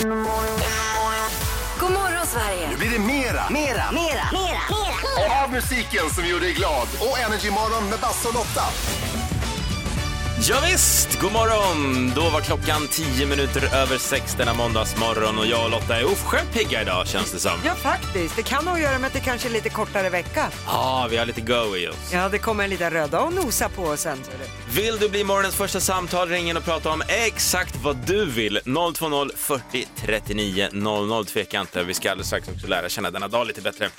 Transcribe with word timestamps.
God 0.00 1.92
morgon 1.92 2.26
Sverige! 2.26 2.68
Nu 2.70 2.76
blir 2.76 2.90
det 2.90 2.98
mera, 2.98 3.50
Mera, 3.50 3.92
mera, 3.92 4.24
mera, 4.32 5.44
av 5.44 5.50
musiken 5.50 6.10
som 6.14 6.26
gjorde 6.26 6.44
dig 6.44 6.54
glad. 6.54 6.88
Och 7.00 7.18
Energy 7.18 7.50
Morgon 7.50 7.88
med 7.90 7.98
Basse 7.98 8.28
och 8.28 8.34
Lotta. 8.34 8.64
Ja, 10.48 10.56
visst, 10.72 11.20
god 11.20 11.32
morgon! 11.32 12.12
Då 12.14 12.30
var 12.30 12.40
klockan 12.40 12.88
10 12.90 13.26
minuter 13.26 13.74
över 13.74 13.98
sex 13.98 14.34
denna 14.34 14.54
måndagsmorgon 14.54 15.38
och 15.38 15.46
jag 15.46 15.64
och 15.64 15.70
Lotta 15.70 15.96
är 15.96 16.04
oförskämt 16.04 16.52
pigga 16.52 16.82
idag 16.82 17.06
känns 17.06 17.32
det 17.32 17.38
som. 17.38 17.52
Ja, 17.64 17.74
faktiskt. 17.74 18.36
Det 18.36 18.42
kan 18.42 18.64
nog 18.64 18.80
göra 18.80 18.98
med 18.98 19.06
att 19.06 19.12
det 19.12 19.20
kanske 19.20 19.48
är 19.48 19.52
lite 19.52 19.68
kortare 19.68 20.10
vecka. 20.10 20.48
Ja, 20.66 21.06
vi 21.10 21.16
har 21.16 21.26
lite 21.26 21.40
go 21.40 21.76
i 21.76 21.88
oss. 21.88 22.12
Ja, 22.12 22.28
det 22.28 22.38
kommer 22.38 22.64
en 22.64 22.70
liten 22.70 22.90
röda 22.90 23.20
och 23.20 23.32
nosa 23.32 23.68
på 23.68 23.82
oss 23.82 24.00
sen. 24.00 24.18
Vill 24.74 24.98
du 24.98 25.08
bli 25.08 25.24
morgonens 25.24 25.54
första 25.54 25.80
samtal, 25.80 26.28
ring 26.28 26.50
in 26.50 26.56
och 26.56 26.64
prata 26.64 26.90
om 26.90 27.02
exakt 27.08 27.76
vad 27.76 27.96
du 27.96 28.24
vill. 28.26 28.60
020 28.64 29.28
40 29.36 29.88
39 29.96 30.68
00. 30.72 31.26
Tveka 31.26 31.60
inte, 31.60 31.82
vi 31.84 31.94
ska 31.94 32.10
alldeles 32.10 32.26
strax 32.26 32.48
också 32.48 32.66
lära 32.66 32.88
känna 32.88 33.10
denna 33.10 33.28
dag 33.28 33.46
lite 33.46 33.60
bättre. 33.60 33.90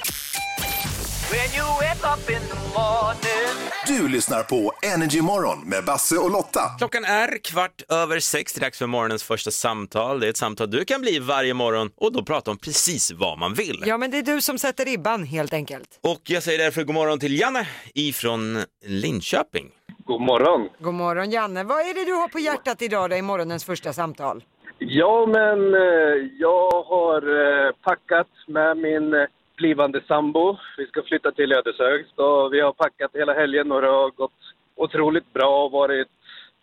Du 3.87 4.07
lyssnar 4.07 4.43
på 4.43 4.71
Energy 4.95 5.21
Morgon 5.21 5.59
med 5.69 5.85
Basse 5.85 6.17
och 6.17 6.31
Lotta. 6.31 6.61
Klockan 6.77 7.03
är 7.03 7.43
kvart 7.43 7.81
över 7.89 8.19
sex, 8.19 8.53
det 8.53 8.59
är 8.59 8.61
dags 8.61 8.77
för 8.77 8.87
morgonens 8.87 9.23
första 9.23 9.51
samtal. 9.51 10.19
Det 10.19 10.27
är 10.27 10.29
ett 10.29 10.37
samtal 10.37 10.71
du 10.71 10.85
kan 10.85 11.01
bli 11.01 11.19
varje 11.19 11.53
morgon 11.53 11.89
och 11.97 12.13
då 12.13 12.23
prata 12.23 12.51
om 12.51 12.57
precis 12.57 13.11
vad 13.11 13.39
man 13.39 13.53
vill. 13.53 13.83
Ja, 13.85 13.97
men 13.97 14.11
det 14.11 14.17
är 14.17 14.23
du 14.23 14.41
som 14.41 14.57
sätter 14.57 14.85
ribban 14.85 15.23
helt 15.23 15.53
enkelt. 15.53 15.99
Och 16.01 16.21
jag 16.23 16.43
säger 16.43 16.59
därför 16.59 16.83
god 16.83 16.95
morgon 16.95 17.19
till 17.19 17.39
Janne 17.39 17.67
ifrån 17.93 18.57
Linköping. 18.85 19.69
God 20.05 20.21
morgon. 20.21 20.69
God 20.79 20.93
morgon 20.93 21.31
Janne. 21.31 21.63
Vad 21.63 21.79
är 21.79 21.93
det 21.93 22.05
du 22.05 22.13
har 22.13 22.27
på 22.27 22.39
hjärtat 22.39 22.81
idag 22.81 23.09
då 23.09 23.15
i 23.15 23.21
morgonens 23.21 23.65
första 23.65 23.93
samtal? 23.93 24.43
Ja, 24.77 25.25
men 25.25 25.73
eh, 25.73 26.29
jag 26.39 26.71
har 26.71 27.21
eh, 27.67 27.71
packat 27.83 28.27
med 28.47 28.77
min 28.77 29.13
eh, 29.13 29.25
blivande 29.61 29.99
sambo. 30.07 30.57
Vi 30.77 30.85
ska 30.87 30.99
flytta 31.03 31.31
till 31.31 31.51
Ödeshög. 31.53 31.99
Så 32.15 32.49
vi 32.49 32.59
har 32.65 32.73
packat 32.73 33.11
hela 33.13 33.33
helgen 33.33 33.71
och 33.71 33.81
det 33.81 33.87
har 33.87 34.11
gått 34.11 34.39
otroligt 34.75 35.33
bra 35.33 35.65
och 35.65 35.71
varit 35.71 36.07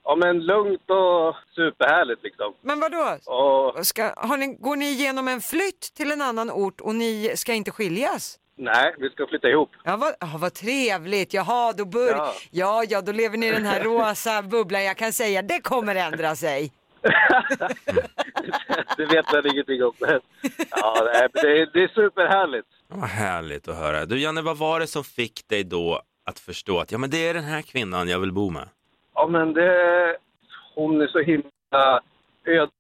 ja, 0.05 0.17
men 0.17 0.35
lugnt 0.53 0.91
och 0.91 1.37
superhärligt 1.55 2.23
liksom. 2.23 2.55
Men 2.61 2.81
vad 2.81 2.93
då? 2.93 3.07
Och 3.37 3.87
Ska, 3.87 4.03
ni, 4.39 4.47
går 4.47 4.77
ni 4.77 4.89
igenom 4.97 5.29
en 5.29 5.41
flytt 5.41 5.83
till 5.97 6.11
en 6.11 6.23
annan 6.23 6.51
ort 6.51 6.81
och 6.81 6.95
ni 6.95 7.33
ska 7.37 7.55
inte 7.55 7.71
skiljas? 7.71 8.39
nej, 8.59 8.95
vi 8.99 9.11
ska 9.11 9.27
flytta 9.27 9.49
ihop. 9.49 9.71
Ja, 9.85 9.97
vad, 9.97 10.15
ja, 10.21 10.27
vad 10.39 10.55
trevligt. 10.55 11.35
Jaha, 11.35 11.73
då 11.73 11.85
bör... 11.85 12.11
ja. 12.11 12.35
Ja. 12.51 12.85
ja, 12.89 13.01
då 13.01 13.13
lever 13.13 13.37
ni 13.37 13.47
i 13.47 13.51
den 13.51 13.65
här 13.65 13.81
rosa 13.85 14.43
bubblan. 14.43 14.85
Jag 14.85 14.97
kan 14.97 15.13
säga, 15.13 15.43
det 15.43 15.61
kommer 15.61 15.95
ändra 15.95 16.35
sig. 16.37 16.73
det 18.97 19.07
vet 19.07 19.27
jag 19.33 19.47
ingenting 19.47 19.85
om. 19.85 19.93
Men, 20.01 20.21
ja, 20.71 21.05
det, 21.33 21.41
är, 21.41 21.73
det 21.73 21.83
är 21.83 21.89
superhärligt. 21.89 22.69
Vad 22.89 23.09
härligt 23.09 23.69
att 23.69 23.77
höra. 23.77 24.07
Du 24.07 24.21
Janne, 24.21 24.43
vad 24.43 24.59
var 24.59 24.81
det 24.81 24.87
som 24.87 25.05
fick 25.05 25.49
dig 25.49 25.65
då 25.65 26.03
att 26.25 26.39
förstå 26.39 26.79
att 26.79 26.93
ja, 26.93 26.99
men 26.99 27.11
det 27.11 27.29
är 27.29 27.35
den 27.35 27.45
här 27.45 27.63
kvinnan 27.63 28.09
jag 28.09 28.19
vill 28.19 28.33
bo 28.33 28.51
med? 28.51 28.69
Ja, 29.15 29.27
men 29.27 29.53
det... 29.53 30.17
Hon 30.75 31.01
är 31.01 31.07
så 31.07 31.19
himla 31.19 32.01
öd 32.47 32.71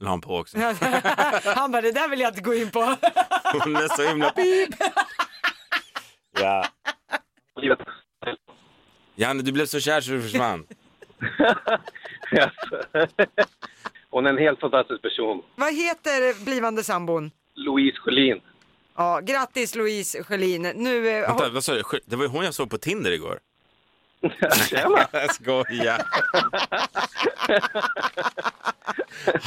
La 0.00 0.10
han 0.10 0.20
på 0.20 0.36
också. 0.36 0.58
Han 1.44 1.72
bara, 1.72 1.82
det 1.82 1.92
där 1.92 2.08
vill 2.08 2.20
jag 2.20 2.30
inte 2.30 2.40
gå 2.40 2.54
in 2.54 2.70
på. 2.70 2.80
Hon 3.64 3.76
är 3.76 3.96
så 3.96 4.08
himla 4.08 4.30
pip. 4.30 4.74
Ja. 6.40 6.66
Janne, 9.14 9.42
du 9.42 9.52
blev 9.52 9.66
så 9.66 9.80
kär 9.80 10.00
så 10.00 10.10
du 10.10 10.22
försvann. 10.22 10.66
Hon 14.10 14.26
är 14.26 14.30
en 14.30 14.38
helt 14.38 14.60
fantastisk 14.60 15.02
person. 15.02 15.42
Vad 15.56 15.74
heter 15.74 16.44
blivande 16.44 16.84
sambon? 16.84 17.30
Louise 17.54 17.96
Sjölin. 17.98 18.40
Ja, 18.96 19.20
grattis 19.22 19.74
Louise 19.74 20.22
Sjölin. 20.24 20.62
Nu, 20.62 21.08
eh, 21.08 21.28
Vänta, 21.28 21.44
har- 21.44 21.50
vad 21.50 21.64
sa 21.64 21.72
du? 21.74 21.82
Det 22.06 22.16
var 22.16 22.24
ju 22.24 22.28
hon 22.30 22.44
jag 22.44 22.54
såg 22.54 22.70
på 22.70 22.78
Tinder 22.78 23.10
igår. 23.10 23.38
Tjena! 24.68 25.06
Jag 25.12 25.34
skojar. 25.34 26.02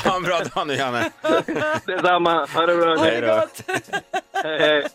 Ha 0.05 0.15
en 0.15 0.23
bra 0.23 0.39
dag 0.55 0.67
nu 0.67 0.73
Janne. 0.75 1.11
Detsamma. 1.85 2.45
Ha 2.45 2.65
det 2.65 2.75
bra. 2.77 2.95
Hej 2.97 3.21
då. 3.21 3.47
Hej, 4.43 4.59
hej. 4.59 4.87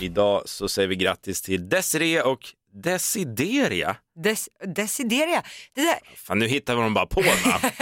Idag 0.00 0.42
så 0.48 0.68
säger 0.68 0.88
vi 0.88 0.96
grattis 0.96 1.42
till 1.42 1.68
Desiree 1.68 2.22
och 2.22 2.40
Desideria. 2.74 3.96
Des, 4.24 4.48
Desideria. 4.66 5.42
Det 5.74 5.80
där, 5.82 5.98
Fan, 6.16 6.38
nu 6.38 6.46
hittar 6.46 6.76
de 6.76 6.94
bara 6.94 7.06
på 7.06 7.20
namn. 7.20 7.34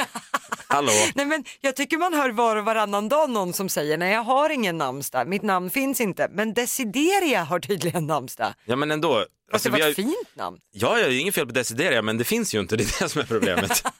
Hallå? 0.66 0.92
nej 1.14 1.26
men 1.26 1.44
jag 1.60 1.76
tycker 1.76 1.98
man 1.98 2.14
hör 2.14 2.30
var 2.30 2.56
och 2.56 2.64
varannan 2.64 3.08
dag 3.08 3.30
någon 3.30 3.52
som 3.52 3.68
säger 3.68 3.98
nej 3.98 4.12
jag 4.12 4.22
har 4.22 4.50
ingen 4.50 4.78
namnsdag, 4.78 5.28
mitt 5.28 5.42
namn 5.42 5.70
finns 5.70 6.00
inte. 6.00 6.28
Men 6.30 6.54
Desideria 6.54 7.42
har 7.42 7.60
tydligen 7.60 8.06
namnsdag. 8.06 8.54
Ja 8.64 8.76
men 8.76 8.90
ändå. 8.90 9.26
Alltså, 9.52 9.68
det 9.68 9.72
var 9.72 9.80
har... 9.80 9.90
ett 9.90 9.96
fint 9.96 10.28
namn. 10.34 10.58
Ja, 10.72 10.98
jag 10.98 11.04
har 11.04 11.10
ju 11.10 11.20
inget 11.20 11.34
fel 11.34 11.46
på 11.46 11.52
Desideria, 11.52 12.02
men 12.02 12.18
det 12.18 12.24
finns 12.24 12.54
ju 12.54 12.60
inte. 12.60 12.76
Det 12.76 12.82
är 12.82 13.02
det 13.02 13.08
som 13.08 13.20
är 13.20 13.26
problemet. 13.26 13.84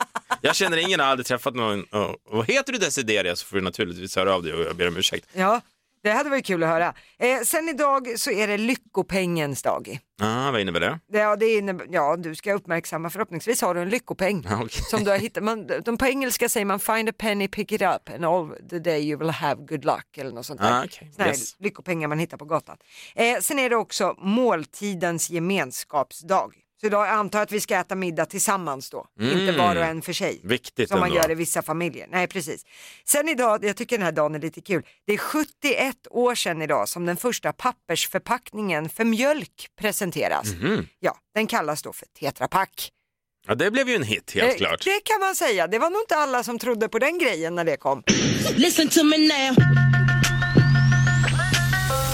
Jag 0.44 0.56
känner 0.56 0.76
ingen, 0.76 1.00
har 1.00 1.06
aldrig 1.06 1.26
träffat 1.26 1.54
någon. 1.54 1.84
Och, 1.84 2.16
och 2.26 2.46
heter 2.46 2.72
du 2.72 2.78
Desideria 2.78 3.36
så 3.36 3.46
får 3.46 3.56
du 3.56 3.62
naturligtvis 3.62 4.16
höra 4.16 4.34
av 4.34 4.42
dig 4.42 4.52
och 4.52 4.64
jag 4.64 4.76
ber 4.76 4.88
om 4.88 4.96
ursäkt. 4.96 5.26
Ja, 5.32 5.60
det 6.02 6.10
hade 6.10 6.30
varit 6.30 6.46
kul 6.46 6.62
att 6.62 6.68
höra. 6.68 6.94
Eh, 7.18 7.40
sen 7.44 7.68
idag 7.68 8.18
så 8.18 8.30
är 8.30 8.48
det 8.48 8.58
lyckopengens 8.58 9.62
dag. 9.62 9.98
Ah, 10.22 10.50
vad 10.50 10.60
innebär 10.60 10.80
det? 10.80 10.98
Ja, 11.12 11.36
det 11.36 11.54
innebär, 11.56 11.86
ja, 11.90 12.16
du 12.16 12.34
ska 12.34 12.52
uppmärksamma, 12.52 13.10
förhoppningsvis 13.10 13.62
har 13.62 13.74
du 13.74 13.80
en 13.82 13.88
lyckopeng. 13.88 14.46
Okej. 14.52 14.68
Som 14.90 15.04
du 15.04 15.10
har 15.10 15.18
hittat. 15.18 15.44
Man, 15.44 15.66
de 15.84 15.98
på 15.98 16.06
engelska 16.06 16.48
säger 16.48 16.64
man 16.66 16.80
find 16.80 17.08
a 17.08 17.12
penny, 17.18 17.48
pick 17.48 17.72
it 17.72 17.82
up 17.82 18.08
and 18.14 18.24
all 18.24 18.48
the 18.70 18.78
day 18.78 19.08
you 19.10 19.18
will 19.18 19.30
have 19.30 19.62
good 19.62 19.84
luck 19.84 20.18
eller 20.18 20.30
något 20.32 20.46
sånt 20.46 20.60
där. 20.60 20.80
Ah, 20.80 20.84
okej. 20.84 21.10
Såna 21.16 21.28
Yes. 21.28 21.56
lyckopengar 21.60 22.08
man 22.08 22.18
hittar 22.18 22.36
på 22.36 22.44
gatan. 22.44 22.76
Eh, 23.14 23.38
sen 23.40 23.58
är 23.58 23.70
det 23.70 23.76
också 23.76 24.14
måltidens 24.18 25.30
gemenskapsdag. 25.30 26.52
Så 26.82 26.86
idag 26.86 27.08
antar 27.08 27.38
jag 27.38 27.44
att 27.44 27.52
vi 27.52 27.60
ska 27.60 27.76
äta 27.76 27.94
middag 27.94 28.24
tillsammans 28.26 28.90
då, 28.90 29.06
inte 29.20 29.52
var 29.52 29.76
och 29.76 29.82
en 29.84 30.02
för 30.02 30.12
sig. 30.12 30.36
Mm. 30.36 30.48
Viktigt 30.48 30.88
Som 30.88 31.00
man 31.00 31.08
ändå. 31.08 31.20
gör 31.22 31.30
i 31.30 31.34
vissa 31.34 31.62
familjer. 31.62 32.06
Nej 32.10 32.26
precis. 32.26 32.64
Sen 33.04 33.28
idag, 33.28 33.64
jag 33.64 33.76
tycker 33.76 33.98
den 33.98 34.04
här 34.04 34.12
dagen 34.12 34.34
är 34.34 34.38
lite 34.38 34.60
kul. 34.60 34.82
Det 35.06 35.12
är 35.12 35.18
71 35.18 35.96
år 36.10 36.34
sedan 36.34 36.62
idag 36.62 36.88
som 36.88 37.06
den 37.06 37.16
första 37.16 37.52
pappersförpackningen 37.52 38.88
för 38.88 39.04
mjölk 39.04 39.68
presenteras. 39.80 40.52
Mhm. 40.54 40.86
Ja, 41.00 41.16
den 41.34 41.46
kallas 41.46 41.82
då 41.82 41.92
för 41.92 42.06
Tetra 42.20 42.48
Pak. 42.48 42.90
Ja, 43.46 43.54
det 43.54 43.70
blev 43.70 43.88
ju 43.88 43.94
en 43.94 44.02
hit 44.02 44.32
helt 44.34 44.52
Eh, 44.52 44.56
klart. 44.56 44.84
Det 44.84 45.00
kan 45.04 45.20
man 45.20 45.34
säga. 45.34 45.66
Det 45.66 45.78
var 45.78 45.90
nog 45.90 46.00
inte 46.02 46.16
alla 46.16 46.42
som 46.42 46.58
trodde 46.58 46.88
på 46.88 46.98
den 46.98 47.18
grejen 47.18 47.54
när 47.54 47.64
det 47.64 47.76
kom. 47.76 48.02
Listen 48.56 48.88
to 48.88 49.04
me 49.04 49.18
now. 49.18 49.56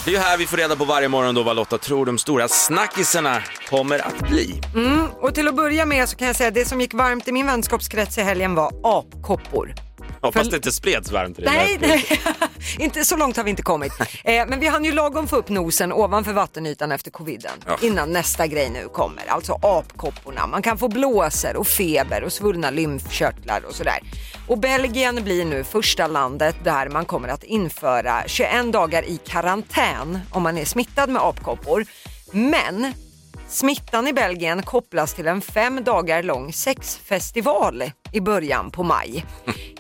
Det 0.09 0.13
är 0.13 0.17
ju 0.17 0.23
här 0.23 0.39
vi 0.39 0.47
får 0.47 0.57
reda 0.57 0.77
på 0.77 0.85
varje 0.85 1.09
morgon 1.09 1.35
då 1.35 1.43
vad 1.43 1.57
Lotta 1.57 1.79
tror 1.79 2.07
de 2.07 2.19
stora 2.19 2.49
snackisarna 2.49 3.43
kommer 3.69 4.07
att 4.07 4.29
bli. 4.29 4.61
Mm, 4.75 5.07
och 5.21 5.35
till 5.35 5.49
att 5.49 5.57
börja 5.57 5.87
med 5.87 6.09
så 6.09 6.17
kan 6.17 6.27
jag 6.27 6.37
säga 6.37 6.49
att 6.49 6.55
det 6.55 6.65
som 6.65 6.81
gick 6.81 6.95
varmt 6.95 7.29
i 7.29 7.33
min 7.33 7.47
vänskapskrets 7.47 8.19
i 8.19 8.23
helgen 8.23 8.55
var 8.55 8.73
apkoppor. 8.85 9.88
Ja, 10.23 10.33
fast 10.33 10.51
det 10.51 10.57
inte 10.57 10.73
spreds 10.73 11.13
varmt 11.13 11.39
i 11.39 11.43
Nej, 11.43 11.79
nej. 11.81 12.07
inte 12.79 13.05
så 13.05 13.17
långt 13.17 13.37
har 13.37 13.45
vi 13.45 13.51
inte 13.51 13.63
kommit. 13.63 13.93
Eh, 14.25 14.47
men 14.47 14.61
vi 14.61 14.67
hann 14.67 14.85
ju 14.85 14.93
lagom 14.93 15.29
få 15.29 15.37
upp 15.37 15.49
nosen 15.49 15.93
ovanför 15.93 16.33
vattenytan 16.33 16.93
efter 16.93 17.11
coviden. 17.11 17.53
Ja. 17.67 17.77
Innan 17.83 18.13
nästa 18.13 18.47
grej 18.47 18.71
nu 18.71 18.89
kommer, 18.89 19.27
alltså 19.29 19.59
apkopporna. 19.63 20.47
Man 20.47 20.63
kan 20.63 20.79
få 20.79 20.89
blåsor 20.89 21.57
och 21.57 21.67
feber 21.67 22.25
och 22.25 22.33
svullna 22.33 22.71
lymfkörtlar 22.71 23.65
och 23.65 23.75
sådär. 23.75 23.99
Och 24.47 24.59
Belgien 24.59 25.25
blir 25.25 25.45
nu 25.45 25.65
första 25.65 26.07
landet 26.07 26.57
där 26.65 26.89
man 26.89 27.05
kommer 27.05 27.29
att 27.29 27.45
införa 27.45 28.23
21 28.27 28.73
dagar 28.73 29.03
i 29.03 29.21
karantän 29.27 30.19
om 30.31 30.43
man 30.43 30.59
är 30.59 30.65
smittad 30.65 31.11
med 31.11 31.23
apkoppor. 31.23 31.87
Men 32.33 32.93
Smittan 33.51 34.09
i 34.09 34.13
Belgien 34.13 34.63
kopplas 34.63 35.15
till 35.15 35.27
en 35.27 35.41
fem 35.41 35.85
dagar 35.85 36.23
lång 36.23 36.53
sexfestival 36.53 37.85
i 38.13 38.21
början 38.21 38.71
på 38.71 38.83
maj. 38.83 39.25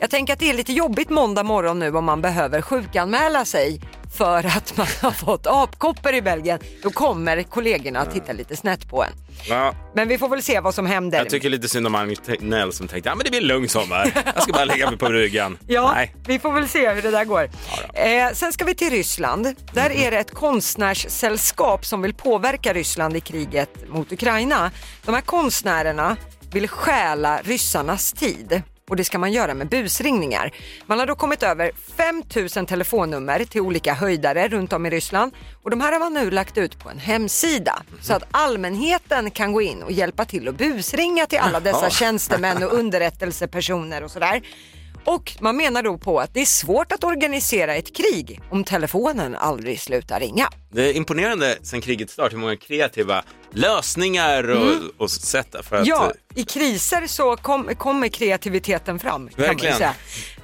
Jag 0.00 0.10
tänker 0.10 0.32
att 0.32 0.38
det 0.38 0.50
är 0.50 0.54
lite 0.54 0.72
jobbigt 0.72 1.10
måndag 1.10 1.42
morgon 1.42 1.78
nu 1.78 1.96
om 1.96 2.04
man 2.04 2.22
behöver 2.22 2.62
sjukanmäla 2.62 3.44
sig 3.44 3.80
för 4.16 4.46
att 4.46 4.76
man 4.76 4.86
har 5.02 5.10
fått 5.10 5.46
apkoppor 5.46 6.14
i 6.14 6.22
Belgien. 6.22 6.58
Då 6.82 6.90
kommer 6.90 7.42
kollegorna 7.42 8.00
att 8.00 8.12
titta 8.12 8.32
lite 8.32 8.56
snett 8.56 8.88
på 8.90 9.02
en. 9.04 9.10
Ja, 9.48 9.74
Men 9.94 10.08
vi 10.08 10.18
får 10.18 10.28
väl 10.28 10.42
se 10.42 10.60
vad 10.60 10.74
som 10.74 10.86
händer. 10.86 11.18
jag 11.18 11.28
tycker 11.28 11.50
lite 11.50 11.68
synd 11.68 11.86
om 11.86 11.92
Magnus 11.92 12.18
Tegnell 12.18 12.72
som 12.72 12.88
tänkte 12.88 13.08
ja 13.08 13.14
men 13.14 13.24
det 13.24 13.30
blir 13.30 13.40
en 13.40 13.46
lugn 13.46 13.68
sommar. 13.68 14.12
Jag 14.34 14.42
ska 14.42 14.52
bara 14.52 14.64
lägga 14.64 14.90
mig 14.90 14.98
på 14.98 15.08
ryggen. 15.08 15.58
Ja, 15.66 15.92
Nej. 15.94 16.14
vi 16.26 16.38
får 16.38 16.52
väl 16.52 16.68
se 16.68 16.90
hur 16.92 17.02
det 17.02 17.10
där 17.10 17.24
går. 17.24 17.50
Eh, 17.94 18.32
sen 18.34 18.52
ska 18.52 18.64
vi 18.64 18.74
till 18.74 18.90
Ryssland. 18.90 19.54
Där 19.72 19.90
är 19.90 20.10
det 20.10 20.18
ett 20.18 20.34
konstnärssällskap 20.34 21.84
som 21.86 22.02
vill 22.02 22.14
påverka 22.14 22.72
Ryssland 22.74 23.16
i 23.16 23.20
kriget 23.20 23.70
mot 23.88 24.12
Ukraina. 24.12 24.70
De 25.04 25.14
här 25.14 25.20
konstnärerna 25.20 26.16
vill 26.52 26.68
stjäla 26.68 27.40
ryssarnas 27.44 28.12
tid. 28.12 28.62
Och 28.88 28.96
det 28.96 29.04
ska 29.04 29.18
man 29.18 29.32
göra 29.32 29.54
med 29.54 29.68
busringningar. 29.68 30.52
Man 30.86 30.98
har 30.98 31.06
då 31.06 31.14
kommit 31.14 31.42
över 31.42 31.70
5000 31.96 32.66
telefonnummer 32.66 33.44
till 33.44 33.60
olika 33.60 33.94
höjdare 33.94 34.48
runt 34.48 34.72
om 34.72 34.86
i 34.86 34.90
Ryssland 34.90 35.32
och 35.62 35.70
de 35.70 35.80
här 35.80 35.92
har 35.92 35.98
man 35.98 36.14
nu 36.14 36.30
lagt 36.30 36.58
ut 36.58 36.78
på 36.78 36.90
en 36.90 36.98
hemsida 36.98 37.82
så 38.00 38.14
att 38.14 38.22
allmänheten 38.30 39.30
kan 39.30 39.52
gå 39.52 39.62
in 39.62 39.82
och 39.82 39.92
hjälpa 39.92 40.24
till 40.24 40.48
att 40.48 40.54
busringa 40.54 41.26
till 41.26 41.38
alla 41.38 41.60
dessa 41.60 41.90
tjänstemän 41.90 42.64
och 42.64 42.72
underrättelsepersoner 42.78 44.04
och 44.04 44.10
sådär. 44.10 44.42
Och 45.08 45.36
man 45.40 45.56
menar 45.56 45.82
då 45.82 45.98
på 45.98 46.20
att 46.20 46.34
det 46.34 46.40
är 46.40 46.46
svårt 46.46 46.92
att 46.92 47.04
organisera 47.04 47.74
ett 47.74 47.96
krig 47.96 48.40
om 48.50 48.64
telefonen 48.64 49.34
aldrig 49.34 49.80
slutar 49.80 50.20
ringa. 50.20 50.48
Det 50.70 50.82
är 50.82 50.92
imponerande 50.92 51.58
sen 51.62 51.80
krigets 51.80 52.12
start 52.12 52.32
hur 52.32 52.38
många 52.38 52.56
kreativa 52.56 53.24
lösningar 53.50 54.50
och, 54.50 54.72
och 54.98 55.10
sätt 55.10 55.56
för 55.62 55.76
att... 55.76 55.86
Mm. 55.86 55.86
Ja, 55.86 56.12
i 56.34 56.44
kriser 56.44 57.06
så 57.06 57.36
kom, 57.36 57.74
kommer 57.74 58.08
kreativiteten 58.08 58.98
fram. 58.98 59.30
Verkligen. 59.36 59.92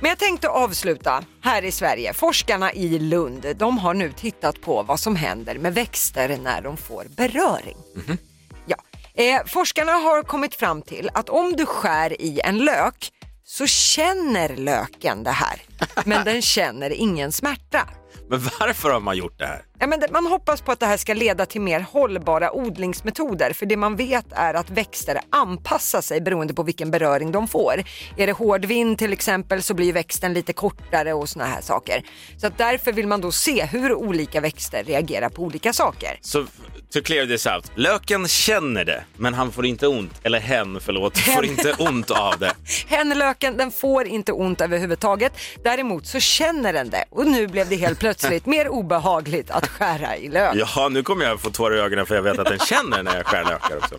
Men 0.00 0.08
jag 0.08 0.19
tänkte 0.19 0.49
avsluta 0.49 1.25
här 1.40 1.64
i 1.64 1.72
Sverige. 1.72 2.12
Forskarna 2.12 2.72
i 2.72 2.99
Lund 2.99 3.46
de 3.56 3.78
har 3.78 3.94
nu 3.94 4.12
tittat 4.12 4.60
på 4.60 4.82
vad 4.82 5.00
som 5.00 5.17
händer 5.17 5.58
med 5.58 5.75
växter 5.75 6.38
när 6.43 6.62
de 6.62 6.76
får 6.76 7.05
beröring. 7.17 7.76
Mhm. 7.94 8.19
Ja. 8.67 8.76
Eh, 9.14 9.40
forskarna 9.46 9.93
har 9.93 10.22
kommit 10.22 10.55
fram 10.55 10.82
till 10.82 11.10
att 11.14 11.28
om 11.28 11.52
du 11.52 11.67
skär 11.67 12.22
i 12.22 12.40
en 12.44 12.58
lök 12.58 13.10
så 13.46 13.67
känner 13.67 14.56
löken 14.56 15.25
det 15.25 15.31
här, 15.31 15.62
men 16.05 16.25
den 16.25 16.43
känner 16.43 16.91
ingen 16.91 17.32
smärta. 17.32 17.88
Men 18.29 18.49
varför 18.61 18.91
har 18.91 19.00
man 19.00 19.17
gjort 19.17 19.38
det 19.38 19.46
här? 19.46 19.62
Ja, 19.79 19.87
men 19.87 20.03
man 20.12 20.26
hoppas 20.26 20.61
på 20.61 20.73
att 20.73 20.81
det 20.81 20.87
här 20.87 20.97
ska 20.97 21.15
leda 21.15 21.47
till 21.47 21.61
mer 21.61 21.81
hållbara 21.81 22.53
odlingsmetoder 22.53 23.53
för 23.53 23.67
det 23.67 23.76
man 23.76 23.97
vet 23.97 24.26
är 24.31 24.55
att 24.55 24.71
växter 24.71 25.21
anpassar 25.31 26.00
sig 26.00 26.21
beroende 26.21 26.55
på 26.55 26.62
vilken 26.62 26.91
beröring 26.91 27.32
de 27.32 27.49
får. 27.49 27.82
Är 28.17 28.26
det 28.26 28.32
hård 28.32 28.65
vind 28.65 28.99
till 28.99 29.12
exempel 29.12 29.62
så 29.62 29.75
blir 29.75 29.93
växten 29.93 30.35
lite 30.35 30.53
kortare 30.53 31.12
och 31.12 31.29
såna 31.29 31.44
här 31.44 31.61
saker. 31.61 32.03
Så 32.37 32.47
att 32.47 32.59
därför 32.59 32.93
vill 32.93 33.06
man 33.06 33.21
då 33.21 33.32
se 33.32 33.65
hur 33.65 33.94
olika 33.94 34.41
växter 34.41 34.85
reagerar 34.85 35.29
på 35.29 35.43
olika 35.43 35.73
saker. 35.73 36.19
Så 36.20 36.44
to 36.93 37.00
clear 37.05 37.27
this 37.27 37.47
out, 37.47 37.73
löken 37.75 38.29
känner 38.29 38.85
det, 38.85 39.05
men 39.17 39.35
han 39.35 39.53
får 39.53 39.67
inte 39.67 39.87
ont, 39.87 40.20
eller 40.23 40.41
hen, 40.41 40.81
förlåt, 40.81 41.19
får 41.19 41.32
Hen. 41.32 41.44
inte 41.44 41.73
ont 41.73 42.11
av 42.11 42.38
det. 42.38 42.53
Hänlöken 42.87 43.56
den 43.56 43.70
får 43.70 44.06
inte 44.06 44.32
ont 44.32 44.61
överhuvudtaget. 44.61 45.32
Däremot 45.65 46.06
så 46.06 46.20
känner 46.20 46.73
den 46.73 46.91
det 46.91 47.05
och 47.11 47.27
nu 47.27 47.47
blev 47.47 47.69
det 47.69 47.77
helt 47.77 47.99
plötsligt 47.99 48.47
mer 48.47 48.69
obehagligt 48.69 49.50
att 49.50 49.63
skära 49.66 50.16
i 50.16 50.28
lök. 50.28 50.55
Jaha, 50.55 50.88
nu 50.88 51.02
kommer 51.02 51.25
jag 51.25 51.40
få 51.40 51.50
tårar 51.50 51.76
i 51.76 51.81
ögonen 51.81 52.06
för 52.06 52.14
jag 52.14 52.22
vet 52.22 52.38
att 52.38 52.46
den 52.46 52.58
känner 52.58 53.02
när 53.02 53.16
jag 53.16 53.26
skär 53.26 53.44
lökar 53.44 53.76
också. 53.76 53.94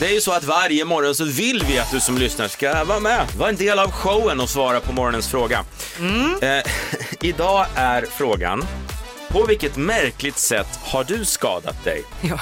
Det 0.00 0.06
är 0.06 0.12
ju 0.14 0.20
så 0.20 0.32
att 0.32 0.44
varje 0.44 0.84
morgon 0.84 1.14
så 1.14 1.24
vill 1.24 1.64
vi 1.68 1.78
att 1.78 1.90
du 1.90 2.00
som 2.00 2.18
lyssnar 2.18 2.48
ska 2.48 2.84
vara 2.84 3.00
med, 3.00 3.26
vara 3.38 3.48
en 3.48 3.56
del 3.56 3.78
av 3.78 3.90
showen 3.90 4.40
och 4.40 4.48
svara 4.48 4.80
på 4.80 4.92
morgonens 4.92 5.28
fråga. 5.30 5.64
Eh, 6.42 6.72
idag 7.20 7.66
är 7.74 8.06
frågan, 8.10 8.64
på 9.28 9.44
vilket 9.46 9.76
märkligt 9.76 10.38
sätt 10.38 10.78
har 10.82 11.04
du 11.04 11.24
skadat 11.24 11.84
dig? 11.84 12.02
Ja. 12.20 12.40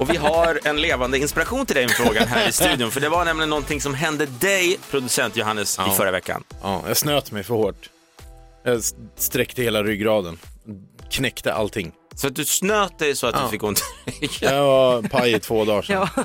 Och 0.00 0.10
vi 0.10 0.16
har 0.16 0.60
en 0.64 0.80
levande 0.80 1.18
inspiration 1.18 1.66
till 1.66 1.76
dig 1.76 1.86
med 1.86 1.96
frågan 1.96 2.28
här 2.28 2.48
i 2.48 2.52
studion, 2.52 2.90
för 2.90 3.00
det 3.00 3.08
var 3.08 3.24
nämligen 3.24 3.50
någonting 3.50 3.80
som 3.80 3.94
hände 3.94 4.26
dig, 4.26 4.78
producent 4.90 5.36
Johannes, 5.36 5.78
i 5.78 5.96
förra 5.96 6.10
veckan. 6.10 6.44
Ja, 6.62 6.82
jag 6.88 6.96
snöt 6.96 7.32
mig 7.32 7.42
för 7.42 7.54
hårt. 7.54 7.90
Jag 8.64 8.82
sträckte 9.16 9.62
hela 9.62 9.82
ryggraden. 9.82 10.38
Knäckte 11.10 11.54
allting. 11.54 11.92
Så 12.16 12.26
att 12.26 12.34
du 12.36 12.44
snöt 12.44 12.98
dig 12.98 13.16
så 13.16 13.26
att 13.26 13.34
du 13.34 13.40
Ja. 13.40 13.48
fick 13.48 13.62
ont 13.62 13.82
i 14.06 14.10
ryggen. 14.10 14.54
Jag 14.54 14.62
var 14.64 15.02
paj 15.02 15.32
i 15.34 15.40
två 15.40 15.64
dagar 15.64 15.82
sedan. 15.82 16.08
Ja. 16.16 16.24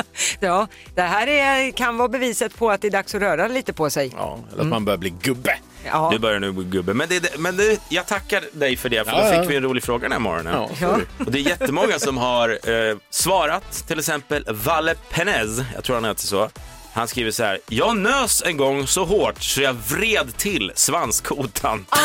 ja, 0.40 0.66
det 0.94 1.02
här 1.02 1.26
är, 1.26 1.70
kan 1.70 1.96
vara 1.96 2.08
beviset 2.08 2.56
på 2.56 2.70
att 2.70 2.80
det 2.80 2.88
är 2.88 2.90
dags 2.92 3.14
att 3.14 3.20
röra 3.20 3.48
lite 3.48 3.72
på 3.72 3.90
sig. 3.90 4.12
Ja, 4.16 4.38
eller 4.52 4.62
att 4.62 4.68
man 4.68 4.84
börjar 4.84 4.98
bli 4.98 5.10
gubbe. 5.22 5.58
Ja. 5.84 6.08
Du 6.12 6.18
börjar 6.18 6.40
nu 6.40 6.52
gubbe. 6.52 6.94
Men, 6.94 7.08
det, 7.08 7.38
men 7.38 7.56
det, 7.56 7.80
jag 7.88 8.06
tackar 8.06 8.44
dig 8.52 8.76
för 8.76 8.88
det, 8.88 9.04
för 9.04 9.12
Ja, 9.12 9.28
då 9.28 9.34
ja. 9.34 9.40
fick 9.42 9.50
vi 9.50 9.56
en 9.56 9.62
rolig 9.62 9.82
fråga 9.82 10.02
den 10.02 10.12
här 10.12 10.18
morgonen. 10.18 10.52
Ja, 10.54 10.70
Ja. 10.80 10.88
sorry. 10.88 11.04
Och 11.26 11.32
det 11.32 11.38
är 11.38 11.42
jättemånga 11.42 11.98
som 11.98 12.16
har 12.16 12.48
eh, 12.70 12.96
svarat, 13.10 13.84
till 13.86 13.98
exempel 13.98 14.44
Valle 14.48 14.94
Penez, 15.10 15.60
jag 15.74 15.84
tror 15.84 15.94
han 15.96 16.04
heter 16.04 16.26
så. 16.26 16.50
Han 16.92 17.08
skriver 17.08 17.30
så 17.30 17.44
här, 17.44 17.58
jag 17.68 17.96
nös 17.96 18.42
en 18.46 18.56
gång 18.56 18.86
så 18.86 19.04
hårt 19.04 19.42
så 19.42 19.60
jag 19.62 19.72
vred 19.88 20.36
till 20.36 20.72
svanskotan. 20.74 21.86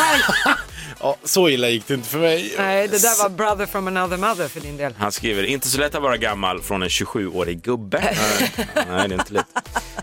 Ja, 1.00 1.16
så 1.24 1.48
illa 1.48 1.68
gick 1.68 1.86
det 1.86 1.94
inte 1.94 2.08
för 2.08 2.18
mig. 2.18 2.54
Nej, 2.58 2.88
det 2.88 3.02
där 3.02 3.22
var 3.22 3.28
brother 3.28 3.66
from 3.66 3.86
another 3.88 4.16
mother 4.16 4.48
för 4.48 4.60
din 4.60 4.76
del. 4.76 4.94
Han 4.98 5.12
skriver, 5.12 5.42
inte 5.42 5.68
så 5.68 5.78
lätt 5.80 5.94
att 5.94 6.02
vara 6.02 6.16
gammal 6.16 6.62
från 6.62 6.82
en 6.82 6.88
27-årig 6.88 7.62
gubbe. 7.62 8.00
Nej, 8.00 8.50
Nej, 8.74 9.08
det 9.08 9.14
är 9.14 9.18
inte 9.20 9.32
lätt. 9.32 9.46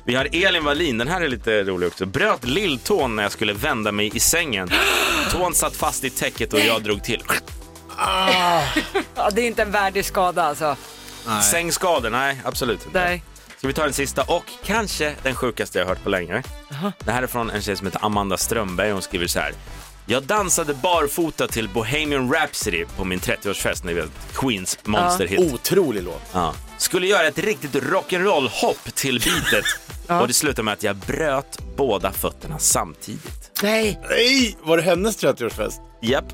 Vi 0.04 0.16
har 0.16 0.28
Elin 0.32 0.64
Wallin, 0.64 0.98
den 0.98 1.08
här 1.08 1.22
är 1.22 1.28
lite 1.28 1.64
rolig 1.64 1.88
också. 1.88 2.06
Bröt 2.06 2.44
lilltån 2.44 3.16
när 3.16 3.24
jag 3.24 3.32
skulle 3.32 3.54
vända 3.54 3.92
mig 3.92 4.12
i 4.14 4.20
sängen. 4.20 4.72
Tån 5.32 5.54
satt 5.54 5.76
fast 5.76 6.04
i 6.04 6.10
täcket 6.10 6.54
och 6.54 6.60
jag 6.60 6.84
drog 6.84 7.04
till. 7.04 7.24
Ja, 9.16 9.30
det 9.32 9.42
är 9.42 9.48
inte 9.48 9.62
en 9.62 9.72
värdig 9.72 10.06
skada 10.06 10.44
alltså. 10.44 10.76
Sängskador, 11.52 12.10
nej 12.10 12.42
absolut 12.46 12.86
inte. 12.86 13.00
Nej. 13.00 13.24
Ska 13.58 13.68
vi 13.68 13.74
ta 13.74 13.84
den 13.84 13.94
sista 13.94 14.24
och 14.24 14.44
kanske 14.64 15.16
den 15.24 15.36
sjukaste 15.36 15.80
jag 15.80 15.86
hört 15.86 16.04
på 16.04 16.10
länge. 16.10 16.44
Det 17.00 17.12
här 17.12 17.24
är 17.24 17.28
från 17.28 17.50
en 17.50 17.62
tjej 17.62 17.76
som 17.76 17.88
heter 17.88 18.06
Amanda 18.06 18.38
Strömberg. 18.38 18.92
Hon 18.92 19.02
skriver 19.02 19.28
så 19.28 19.40
här. 19.40 19.54
Jag 20.06 20.24
dansade 20.24 20.74
barfota 20.74 21.48
till 21.48 21.70
Bohemian 21.70 22.34
Rhapsody 22.34 22.86
på 22.98 23.04
min 23.06 23.20
30-årsfest, 23.20 23.86
ni 23.86 23.94
vet 23.94 24.10
Queens 24.34 24.78
monsterhit. 24.84 25.54
Otrolig 25.54 26.04
låt. 26.04 26.22
Ja. 26.34 26.54
Skulle 26.82 27.08
göra 27.08 27.28
ett 27.28 27.38
riktigt 27.38 27.76
rock'n'roll-hopp 27.76 28.92
till 28.94 29.20
beatet 29.26 29.66
och 30.22 30.28
det 30.28 30.34
slutade 30.34 30.64
med 30.64 30.74
att 30.74 30.84
jag 30.84 30.96
bröt 30.96 31.60
båda 31.78 32.12
fötterna 32.12 32.60
samtidigt. 32.60 33.52
Nej. 33.64 34.00
Nej, 34.10 34.58
var 34.64 34.78
det 34.78 34.84
hennes 34.84 35.24
30-årsfest? 35.24 35.80
Japp. 36.02 36.26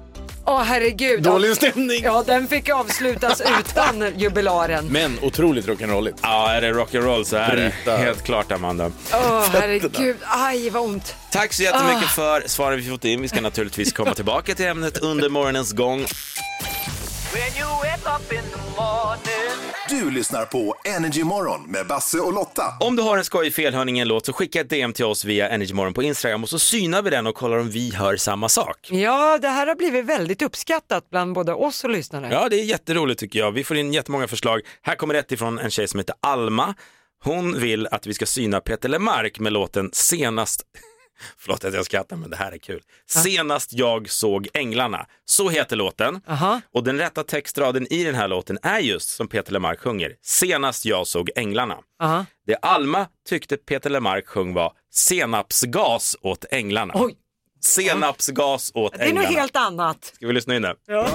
Åh 0.46 0.62
herregud. 0.64 1.24
Dålig 1.24 1.56
stämning. 1.56 2.04
Ja, 2.04 2.24
den 2.28 2.48
fick 2.48 2.70
avslutas 2.70 3.42
utan 3.60 4.14
jubilaren. 4.20 4.86
Men 4.88 5.20
otroligt 5.22 5.68
rock'n'rolligt. 5.68 6.18
Ja, 6.22 6.50
är 6.52 6.62
det 6.62 6.72
rock'n'roll 6.72 7.24
så 7.24 7.36
är 7.36 7.56
det 7.56 7.72
Bryta. 7.86 7.98
helt 7.98 8.24
klart 8.24 8.52
Amanda. 8.52 8.92
Åh 9.14 9.46
herregud, 9.52 10.18
aj 10.28 10.70
vad 10.70 10.84
ont. 10.84 11.16
Tack 11.32 11.54
så 11.54 11.64
jättemycket 11.64 12.10
för 12.10 12.44
svaren 12.48 12.80
vi 12.80 12.90
fått 12.90 13.06
in. 13.06 13.22
Vi 13.22 13.28
ska 13.28 13.42
naturligtvis 13.42 13.94
komma 13.94 14.14
tillbaka 14.14 14.56
till 14.56 14.66
ämnet 14.66 14.98
under 14.98 15.30
morgonens 15.30 15.72
gång. 15.74 16.06
Du 20.00 20.12
lyssnar 20.12 20.46
på 20.46 20.76
Energy 20.98 21.24
Morgon 21.24 21.72
med 21.72 21.88
Basse 21.88 22.20
och 22.20 22.34
Lotta. 22.34 22.64
Om 22.80 22.96
du 22.96 23.04
har 23.04 23.18
en 23.18 23.24
skojig 23.24 23.54
felhörning 23.54 23.98
i 23.98 24.02
en 24.02 24.08
låt 24.08 24.26
så 24.26 24.34
skicka 24.34 24.62
ett 24.62 24.70
DM 24.70 24.94
till 24.94 25.06
oss 25.06 25.26
via 25.26 25.50
Energymorgon 25.50 25.94
på 25.94 26.04
Instagram 26.04 26.44
och 26.44 26.50
så 26.50 26.60
synar 26.60 27.02
vi 27.02 27.10
den 27.10 27.28
och 27.28 27.36
kollar 27.36 27.58
om 27.58 27.70
vi 27.70 27.96
hör 27.96 28.18
samma 28.18 28.50
sak. 28.50 28.88
Ja, 28.92 29.38
det 29.38 29.48
här 29.48 29.68
har 29.68 29.76
blivit 29.76 30.06
väldigt 30.06 30.42
uppskattat 30.42 31.10
bland 31.10 31.34
både 31.34 31.54
oss 31.54 31.84
och 31.84 31.90
lyssnare. 31.90 32.30
Ja, 32.32 32.50
det 32.50 32.56
är 32.56 32.64
jätteroligt 32.64 33.20
tycker 33.20 33.40
jag. 33.40 33.52
Vi 33.52 33.64
får 33.64 33.78
in 33.78 33.94
jättemånga 33.94 34.28
förslag. 34.28 34.62
Här 34.82 34.96
kommer 34.96 35.14
ett 35.14 35.32
ifrån 35.32 35.60
en 35.60 35.72
tjej 35.72 35.88
som 35.88 36.00
heter 36.00 36.16
Alma. 36.22 36.74
Hon 37.24 37.60
vill 37.60 37.88
att 37.88 38.08
vi 38.08 38.13
ska 38.13 38.25
syna 38.25 38.60
Peter 38.60 38.89
Lemark 38.89 39.39
med 39.39 39.54
låten 39.54 39.89
Senast 39.94 40.62
Förlåt 41.38 41.65
att 41.65 41.74
jag 41.74 41.86
skrattar 41.86 42.15
men 42.15 42.29
det 42.29 42.36
här 42.38 42.51
är 42.51 42.57
kul. 42.57 42.81
Senast 43.09 43.74
jag 43.74 44.09
såg 44.09 44.47
Änglarna. 44.53 45.05
Så 45.25 45.50
heter 45.50 45.75
låten. 45.75 46.21
Aha. 46.27 46.62
Och 46.74 46.83
den 46.83 46.97
rätta 46.97 47.24
textraden 47.24 47.93
i 47.93 48.03
den 48.03 48.15
här 48.15 48.27
låten 48.27 48.57
är 48.63 48.79
just 48.79 49.09
som 49.09 49.27
Peter 49.27 49.51
Lemark 49.53 49.79
sjunger. 49.79 50.15
Senast 50.21 50.86
jag 50.86 51.07
såg 51.07 51.29
Änglarna. 51.36 51.77
Aha. 52.01 52.25
Det 52.47 52.55
Alma 52.55 53.07
tyckte 53.29 53.57
Peter 53.57 53.89
Lemark 53.89 54.27
sjöng 54.27 54.53
var 54.53 54.74
senapsgas 54.93 56.15
åt 56.21 56.45
änglarna. 56.51 56.93
Oj, 56.97 57.15
Senapsgas 57.62 58.71
åt 58.74 58.93
det 58.93 59.00
är 59.00 59.05
änglarna. 59.07 59.27
något 59.27 59.38
helt 59.38 59.55
annat. 59.55 60.05
Ska 60.15 60.27
vi 60.27 60.33
lyssna 60.33 60.55
in 60.55 60.62
det? 60.62 60.75
Jag 60.88 61.07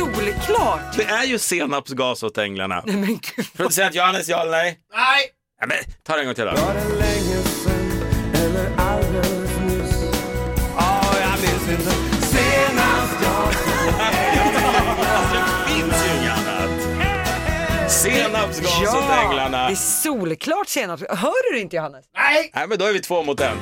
solklart. 0.00 0.96
Det 0.96 1.04
är 1.04 1.24
ju 1.24 1.38
senapsgas 1.38 2.22
åt 2.22 2.38
änglarna. 2.38 2.82
Nej 2.86 2.96
men 2.96 3.08
gud. 3.08 3.46
Producent 3.56 3.94
Johannes, 3.94 4.28
ja 4.28 4.42
eller 4.42 4.50
nej? 4.50 4.78
Nej! 4.94 5.30
Ja, 5.60 5.66
men, 5.66 5.76
ta 6.02 6.14
det 6.14 6.20
en 6.20 6.26
gång 6.26 6.34
till 6.34 6.44
då. 6.44 6.50
Det 6.50 6.56
finns 15.68 16.06
ju 16.06 16.20
inget 16.20 16.32
annat. 16.32 16.70
Senapsgas 17.92 18.94
åt 18.94 19.08
det 19.08 19.14
änglarna. 19.14 19.68
är 19.70 19.74
solklart 19.74 20.68
senast. 20.68 21.04
Hör 21.08 21.50
du 21.50 21.56
det 21.56 21.62
inte 21.62 21.76
Johannes? 21.76 22.04
Nej, 22.54 22.66
men 22.68 22.78
då 22.78 22.84
är 22.84 22.92
vi 22.92 23.00
två 23.00 23.22
mot 23.22 23.40
en. 23.40 23.56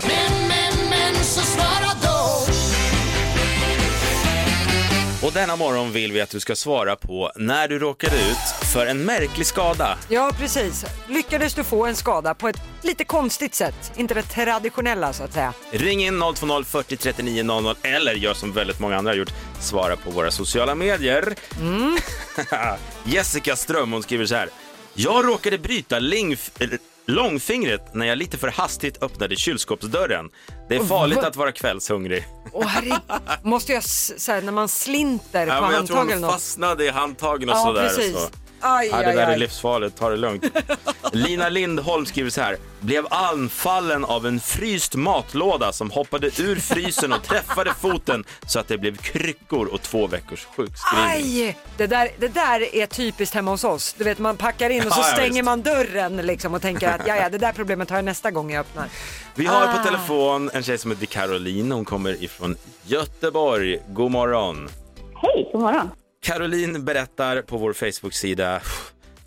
Och 5.23 5.33
denna 5.33 5.57
morgon 5.57 5.93
vill 5.93 6.13
vi 6.13 6.21
att 6.21 6.31
du 6.31 6.41
ska 6.41 6.57
svara 6.57 6.97
på 6.97 7.33
när 7.37 7.69
du 7.69 7.79
råkade 7.79 8.17
ut 8.17 8.67
för 8.73 8.87
en 8.87 9.05
märklig 9.05 9.47
skada. 9.47 9.99
Ja, 10.09 10.33
precis. 10.39 10.85
Lyckades 11.09 11.55
du 11.55 11.65
få 11.65 11.87
en 11.87 11.97
skada 11.97 12.35
på 12.35 12.49
ett 12.49 12.57
lite 12.83 13.05
konstigt 13.05 13.55
sätt, 13.55 13.93
inte 13.97 14.15
det 14.15 14.23
traditionella 14.23 15.13
så 15.13 15.25
att 15.25 15.33
säga. 15.33 15.53
Ring 15.71 16.05
in 16.05 16.21
020 16.21 16.65
40 16.65 16.97
39 16.97 17.43
00 17.43 17.75
eller 17.83 18.15
gör 18.15 18.35
som 18.35 18.53
väldigt 18.53 18.81
många 18.81 18.97
andra 18.97 19.11
har 19.13 19.17
gjort, 19.17 19.33
svara 19.61 19.97
på 19.97 20.11
våra 20.11 20.31
sociala 20.31 20.75
medier. 20.75 21.35
Jessica 23.05 23.57
Ström 23.57 23.93
hon 23.93 24.03
skriver 24.03 24.27
så 24.27 24.35
här. 24.35 24.49
Jag 24.95 25.27
råkade 25.27 25.59
bryta 25.59 25.99
lingf- 25.99 26.51
eller 26.63 26.79
långfingret 27.07 27.95
när 27.95 28.07
jag 28.07 28.19
lite 28.19 28.39
för 28.39 28.49
hastigt 28.49 29.03
öppnade 29.03 29.37
kylskåpsdörren. 29.37 30.31
Det 30.69 30.77
är 30.77 30.85
farligt 30.85 31.19
att 31.19 31.37
vara 31.37 31.53
kvällshungrig. 31.53 32.25
Åh 32.53 32.67
herregud, 32.67 33.01
måste 33.43 33.73
jag 33.73 33.85
så 33.85 34.33
här, 34.33 34.43
när 34.43 34.53
man 34.53 34.69
slinter 34.69 35.47
på 35.47 35.53
Ja, 35.53 35.61
men 35.61 35.73
jag 35.73 35.87
tror 35.87 35.97
hon 36.21 36.31
fastnade 36.31 36.85
i 36.85 36.91
handtagen 36.91 37.49
och 37.49 37.57
Ja, 37.57 37.63
sådär. 37.65 37.89
precis. 37.89 38.13
Så. 38.13 38.29
Aj, 38.61 38.89
Ja, 38.93 38.97
det 38.99 39.07
aj, 39.07 39.17
där 39.17 39.23
är 39.23 39.33
aj. 39.33 39.39
livsfarligt, 39.39 39.99
ta 39.99 40.09
det 40.11 40.17
lugnt. 40.17 40.45
Lina 41.13 41.49
Lindholm 41.49 42.07
skriver 42.07 42.31
så 42.31 42.41
här. 42.41 42.57
Blev 42.81 43.07
anfallen 43.11 44.05
av 44.05 44.27
en 44.27 44.41
fryst 44.41 44.95
matlåda 44.95 45.73
som 45.73 45.91
hoppade 45.91 46.27
ur 46.27 46.57
frysen 46.57 47.13
och 47.13 47.23
träffade 47.23 47.73
foten 47.81 48.25
så 48.47 48.59
att 48.61 48.69
det 48.69 48.79
blev 48.79 48.97
kryckor 48.97 49.67
och 49.67 49.83
två 49.83 50.07
veckors 50.07 50.45
sjukskrivning. 50.57 51.11
Aj! 51.11 51.57
Det 51.77 51.87
där, 51.87 52.09
det 52.19 52.29
där 52.29 52.75
är 52.77 52.87
typiskt 52.87 53.35
hemma 53.35 53.51
hos 53.51 53.65
oss. 53.65 53.95
Du 53.99 54.05
vet 54.05 54.19
man 54.19 54.37
packar 54.37 54.71
in 54.71 54.87
och 54.87 54.93
så 54.93 55.01
Ja, 55.01 55.07
ja, 55.09 55.13
stänger 55.15 55.33
visst. 55.33 55.45
man 55.45 55.63
dörren 55.63 56.17
liksom 56.17 56.55
och 56.55 56.63
tänker 56.63 56.89
att 56.89 57.07
ja, 57.07 57.17
ja, 57.17 57.29
det 57.29 57.39
där 57.39 57.53
problemet 57.53 57.91
har 57.91 57.97
jag 57.97 58.05
nästa 58.05 58.31
gång 58.31 58.53
jag 58.53 58.61
öppnar. 58.61 58.89
Vi 59.35 59.47
har 59.47 59.63
Ah. 59.69 59.73
på 59.79 59.85
telefon 59.85 60.51
en 60.55 60.63
tjej 60.63 60.79
som 60.79 60.91
heter 60.91 61.07
Caroline. 61.07 61.73
Hon 61.73 61.85
kommer 61.85 62.23
ifrån 62.25 62.57
Göteborg. 62.87 63.79
God 63.89 64.11
morgon. 64.11 64.69
Hej, 65.23 65.49
god 65.53 65.61
morgon. 65.61 65.91
Caroline 66.21 66.85
berättar 66.85 67.43
på 67.43 67.57
vår 67.57 67.73
Facebook-sida 67.73 68.61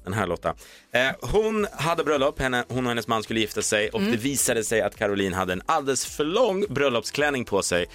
den 0.03 0.13
här 0.13 0.27
Lotta. 0.27 0.53
Eh, 0.93 1.09
hon 1.21 1.67
hade 1.73 2.03
bröllop, 2.03 2.39
henne, 2.39 2.63
hon 2.67 2.85
och 2.85 2.89
hennes 2.89 3.07
man 3.07 3.23
skulle 3.23 3.39
gifta 3.39 3.61
sig 3.61 3.89
och 3.89 3.99
Mm. 3.99 4.11
det 4.11 4.17
visade 4.17 4.63
sig 4.63 4.81
att 4.81 4.95
Caroline 4.97 5.33
hade 5.33 5.53
en 5.53 5.61
alldeles 5.65 6.05
för 6.05 6.23
lång 6.23 6.65
bröllopsklänning 6.69 7.45
på 7.45 7.61
sig. 7.61 7.85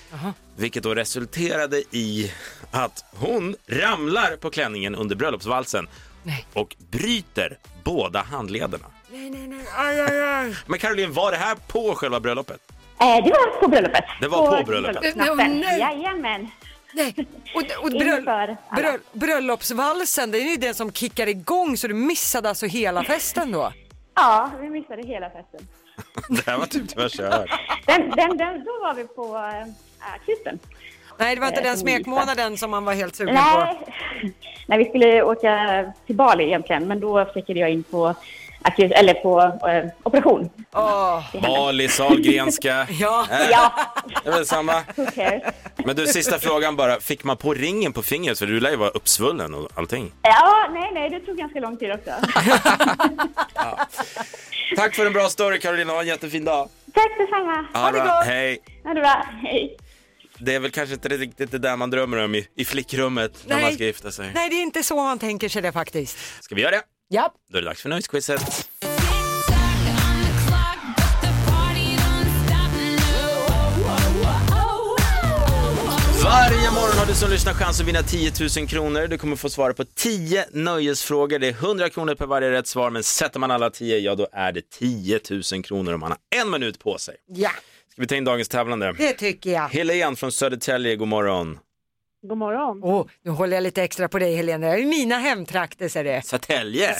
Vilket 0.57 0.83
då 0.83 0.95
resulterade 0.95 1.77
i 1.91 2.33
att 2.71 3.05
hon 3.15 3.57
ramlar 3.69 4.37
på 4.37 4.51
klänningen 4.51 4.95
under 4.95 5.17
bröllopsvalsen 5.17 5.89
Nej. 6.23 6.47
och 6.53 6.77
bryter 6.91 7.59
båda 7.85 8.23
handlederna. 8.23 8.87
Nej, 9.11 9.31
nej, 9.31 9.47
nej. 9.47 9.67
Aj, 9.77 10.01
aj, 10.01 10.21
aj. 10.23 10.55
Men 10.67 10.79
Caroline, 10.79 11.13
var 11.13 11.31
det 11.31 11.37
här 11.39 11.55
på 11.69 11.95
själva 11.95 12.21
bröllopet? 12.21 12.61
Eh, 13.01 13.25
det 13.25 13.31
var 13.31 13.61
på 13.61 13.69
bröllopet. 13.69 14.05
Det 14.21 14.29
var 14.29 14.59
på 14.59 14.65
bröllopet. 14.67 15.01
bröllopsnatten. 15.01 15.61
Nej. 15.61 15.81
Jajamän. 15.81 16.51
Nej. 16.97 17.15
Och, 17.55 17.85
och 17.85 17.91
bröll, 17.91 18.25
bröll, 18.77 19.01
bröllopsvalsen, 19.13 20.31
det 20.31 20.39
är 20.39 20.51
ju 20.51 20.57
den 20.57 20.75
som 20.75 20.93
kickar 20.93 21.27
igång 21.27 21.77
så 21.77 21.89
du 21.89 21.95
missade 21.95 22.49
alltså 22.49 22.67
hela 22.67 23.05
festen 23.05 23.53
då. 23.53 23.73
Ja, 24.19 24.51
vi 24.61 24.71
missade 24.71 25.03
hela 25.03 25.31
festen. 25.31 25.61
Det 26.29 26.47
här 26.51 26.59
var 26.59 26.67
typ 26.67 26.89
det 26.95 27.03
värsta 27.03 27.23
jag 27.23 27.31
hört. 27.33 27.51
Den, 27.87 28.11
den, 28.11 28.37
den, 28.37 28.65
då 28.65 28.71
var 28.83 28.95
vi 28.95 29.05
på 29.05 29.37
äh, 29.37 30.25
kusten. 30.27 30.59
Nej, 31.19 31.35
det 31.35 31.41
var 31.41 31.49
inte 31.49 31.61
Eh, 31.61 31.65
den 31.65 31.73
gifta. 31.73 31.81
smekmånaden 31.91 32.57
som 32.59 32.71
man 32.71 32.85
var 32.85 32.93
helt 32.95 33.17
sugen 33.17 33.37
på. 33.37 33.59
Nej. 33.59 34.33
Nej, 34.67 34.79
vi 34.79 34.85
skulle 34.85 35.23
åka 35.23 35.85
till 36.07 36.17
Bali 36.17 36.45
egentligen, 36.45 36.89
men 36.89 37.01
då 37.01 37.25
checkade 37.35 37.61
jag 37.61 37.71
in 37.71 37.83
på, 37.83 38.15
akut, 38.67 38.93
eller 38.93 39.15
på 39.15 39.41
eh, 39.69 39.85
operation. 40.03 40.51
Åh, 40.75 41.23
Bali, 41.43 41.89
Sahlgrenska. 41.89 42.87
Ja. 43.01 43.27
Eh, 43.31 43.51
Ja, 43.51 43.73
Det 44.25 44.29
är 44.29 44.33
väl 44.33 44.47
samma. 44.47 44.73
who 44.97 45.07
cares? 45.15 45.43
Men 45.85 45.97
du, 45.97 46.07
sista 46.07 46.39
frågan 46.39 46.77
bara. 46.77 47.01
Fick 47.01 47.25
man 47.25 47.37
på 47.37 47.55
ringen 47.55 47.93
på 47.93 48.03
fingret? 48.03 48.39
För 48.39 48.47
du 48.47 48.61
lär 48.61 48.71
ju 48.71 48.77
vara 48.77 48.91
uppsvullen 48.91 49.55
och 49.55 49.69
allting. 49.75 50.13
Ja, 50.23 50.69
nej, 50.73 50.91
nej, 50.95 51.11
det 51.11 51.21
tog 51.21 51.37
ganska 51.37 51.61
lång 51.61 51.77
tid 51.77 51.93
också. 51.93 52.11
Tack 54.77 54.95
för 54.95 55.07
en 55.07 55.13
bra 55.13 55.29
story 55.29 55.61
Carolina, 55.61 55.93
ha 55.93 56.01
en 56.01 56.07
jättefin 56.07 56.45
dag. 56.45 56.69
Tack 56.95 57.11
detsamma. 57.19 57.67
Ha 57.75 57.87
det 57.87 57.93
bra. 58.01 58.05
gott. 58.19 58.27
Hej. 58.27 58.59
Ha 58.85 58.95
det 58.95 59.01
bra. 59.01 59.27
Hej. 59.43 59.77
Det 60.39 60.55
är 60.55 60.61
väl 60.61 60.71
kanske 60.71 60.95
inte 60.95 61.09
riktigt 61.09 61.51
det 61.51 61.59
där 61.59 61.77
man 61.77 61.91
drömmer 61.91 62.25
om 62.25 62.35
i, 62.35 62.49
i 62.57 62.65
flickrummet 62.65 63.33
när 63.47 63.55
Nej. 63.57 63.65
man 63.65 63.73
ska 63.75 63.85
gifta 63.85 64.11
sig. 64.11 64.31
Nej, 64.35 64.51
det 64.51 64.57
är 64.57 64.63
inte 64.63 64.83
så 64.83 64.97
man 64.97 65.19
tänker 65.19 65.49
sig 65.49 65.63
det 65.63 65.73
faktiskt. 65.73 66.19
Ska 66.45 66.55
vi 66.55 66.61
göra 66.63 66.71
det? 66.71 66.83
Ja. 67.09 67.33
Då 67.53 67.59
är 67.59 67.63
det 67.63 67.69
dags 67.69 67.83
för 67.83 67.89
Nöjesquizet. 67.89 68.69
Varje 76.25 76.71
morgon 76.71 76.99
har 76.99 77.07
du 77.07 77.15
som 77.15 77.31
lyssnar 77.31 77.53
chans 77.55 77.81
att 77.81 77.87
vinna 77.87 78.03
10 78.03 78.33
000 78.59 78.69
kronor. 78.69 79.07
Du 79.07 79.19
kommer 79.19 79.37
få 79.37 79.49
svara 79.51 79.75
på 79.75 79.85
10 79.85 80.45
nöjesfrågor. 80.53 81.39
Det 81.39 81.47
är 81.49 81.53
100 81.53 81.89
kronor 81.91 82.15
per 82.15 82.27
varje 82.27 82.51
rätt 82.51 82.67
svar, 82.67 82.91
men 82.91 83.03
sätter 83.03 83.41
man 83.41 83.51
alla 83.51 83.71
10, 83.71 83.99
ja 83.99 84.15
då 84.15 84.27
är 84.33 84.53
det 84.53 84.71
10 84.71 85.21
000 85.53 85.63
kronor 85.65 85.93
och 85.93 86.01
man 86.01 86.11
har 86.11 86.43
en 86.43 86.51
minut 86.51 86.79
på 86.79 86.99
sig. 86.99 87.15
Ja, 87.29 87.51
Ska 87.93 88.01
vi 88.03 88.07
ta 88.07 88.15
in 88.15 88.25
dagens 88.25 88.49
tävlande? 88.49 88.95
det 88.99 89.13
tycker 89.13 89.51
jag. 89.51 89.69
Helene 89.69 90.17
från 90.17 90.33
Södertälje, 90.33 90.97
god 90.97 91.09
morgon. 91.09 91.59
God 92.29 92.39
morgon. 92.39 92.81
Åh, 92.83 93.07
nu 93.23 93.31
håller 93.31 93.57
jag 93.57 93.63
lite 93.63 93.83
extra 93.83 94.09
på 94.09 94.19
dig 94.19 94.37
Helena. 94.37 94.67
Det 94.67 94.83
är 94.83 94.87
mina 94.87 95.19
hemtrakter 95.19 95.89
ser 95.89 96.05
det. 96.05 96.23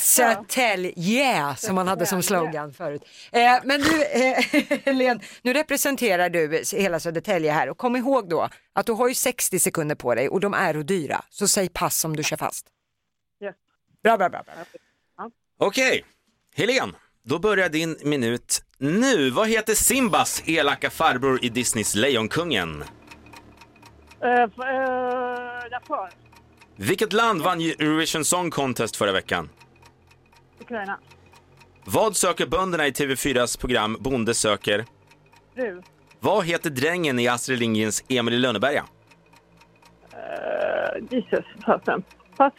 Södertälje, 0.01 0.93
yeah, 0.97 1.57
som 1.57 1.75
man 1.75 1.89
hade 1.89 2.07
som 2.07 2.23
slogan 2.23 2.73
förut. 2.73 3.03
Eh, 3.33 3.41
men 3.65 3.81
du, 3.81 4.05
eh, 4.05 4.45
Helene, 4.85 5.21
nu 5.43 5.53
representerar 5.53 6.31
du 6.31 6.63
hela 6.73 7.01
Södertälje 7.01 7.53
här 7.53 7.69
och 7.69 7.79
kom 7.79 7.97
ihåg 7.97 8.29
då 8.29 8.49
att 8.73 8.87
du 8.87 8.93
har 8.93 9.09
ju 9.09 9.15
60 9.15 9.59
sekunder 9.59 9.95
på 9.95 10.15
dig 10.15 10.29
och 10.29 10.41
de 10.41 10.55
är 10.55 10.77
och 10.77 10.85
dyra. 10.85 11.25
Så 11.31 11.49
säg 11.49 11.69
pass 11.69 12.05
om 12.05 12.17
du 12.17 12.23
kör 12.23 12.37
fast. 12.37 12.67
Yes. 13.45 13.55
Bra, 14.03 14.17
bra, 14.17 14.29
bra. 14.29 14.43
bra. 14.45 14.55
Okej, 15.59 16.05
Helene, 16.55 16.93
då 17.25 17.39
börjar 17.39 17.69
din 17.69 17.97
minut 18.03 18.63
nu. 18.79 19.31
Vad 19.31 19.49
heter 19.49 19.75
Simbas 19.75 20.43
elaka 20.47 20.91
farbror 20.91 21.45
i 21.45 21.49
Disneys 21.49 21.95
Lejonkungen? 21.95 22.85
Uh, 24.25 24.31
uh, 24.31 26.09
Vilket 26.77 27.13
land 27.13 27.43
vann 27.43 27.61
Eurovision 27.61 28.25
Song 28.25 28.51
Contest 28.51 28.97
förra 28.97 29.13
veckan? 29.13 29.49
Ukraina. 30.61 30.99
Vad 31.85 32.17
söker 32.17 32.47
bönderna 32.47 32.87
i 32.87 32.91
TV4s 32.91 33.61
program 33.61 33.97
Bonde 34.01 34.35
söker? 34.35 34.85
Fru. 35.55 35.83
Vad 36.21 36.45
heter 36.45 36.71
drängen 36.71 37.19
i 37.19 37.29
Astrid 37.29 37.59
Lindgrens 37.59 38.05
Emil 38.09 38.35
i 38.35 38.39
Lönneberga? 38.39 38.85
Uh, 40.13 41.05
Jesus, 41.11 41.45
passen. 41.65 42.03
Pass. 42.37 42.53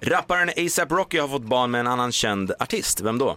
Rapparen 0.00 0.50
ASAP 0.66 0.92
Rocky 0.92 1.18
har 1.18 1.28
fått 1.28 1.42
barn 1.42 1.70
med 1.70 1.80
en 1.80 1.86
annan 1.86 2.12
känd 2.12 2.52
artist. 2.60 3.00
Vem 3.00 3.18
då? 3.18 3.28
Uh, 3.28 3.34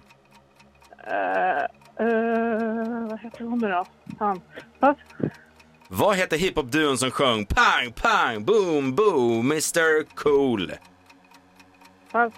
uh, 2.07 3.09
vad 3.09 3.19
heter 3.19 3.43
hon 3.43 3.59
nu 3.59 3.67
då? 3.67 3.85
Han. 4.19 4.41
Pass. 4.79 4.97
Vad 5.97 6.17
heter 6.17 6.37
hiphop-duon 6.37 6.97
som 6.97 7.11
sjöng 7.11 7.45
Pang, 7.45 7.91
pang, 7.91 8.45
boom, 8.45 8.95
boom, 8.95 9.51
Mr 9.51 10.03
Cool? 10.15 10.71
Pass. 12.11 12.33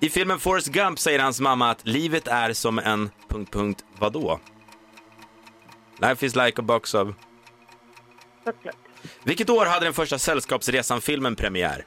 I 0.00 0.08
filmen 0.08 0.38
Forrest 0.38 0.68
Gump 0.68 0.98
säger 0.98 1.18
hans 1.18 1.40
mamma 1.40 1.70
att 1.70 1.86
livet 1.86 2.28
är 2.28 2.52
som 2.52 2.78
en... 2.78 3.10
Punkt, 3.28 3.52
punkt, 3.52 3.84
vadå? 3.98 4.40
Life 5.98 6.26
is 6.26 6.36
like 6.36 6.60
a 6.60 6.62
box 6.62 6.94
of... 6.94 7.08
Chocolate. 8.44 8.78
Vilket 9.24 9.50
år 9.50 9.66
hade 9.66 9.86
den 9.86 9.94
första 9.94 10.18
Sällskapsresan-filmen 10.18 11.36
premiär? 11.36 11.84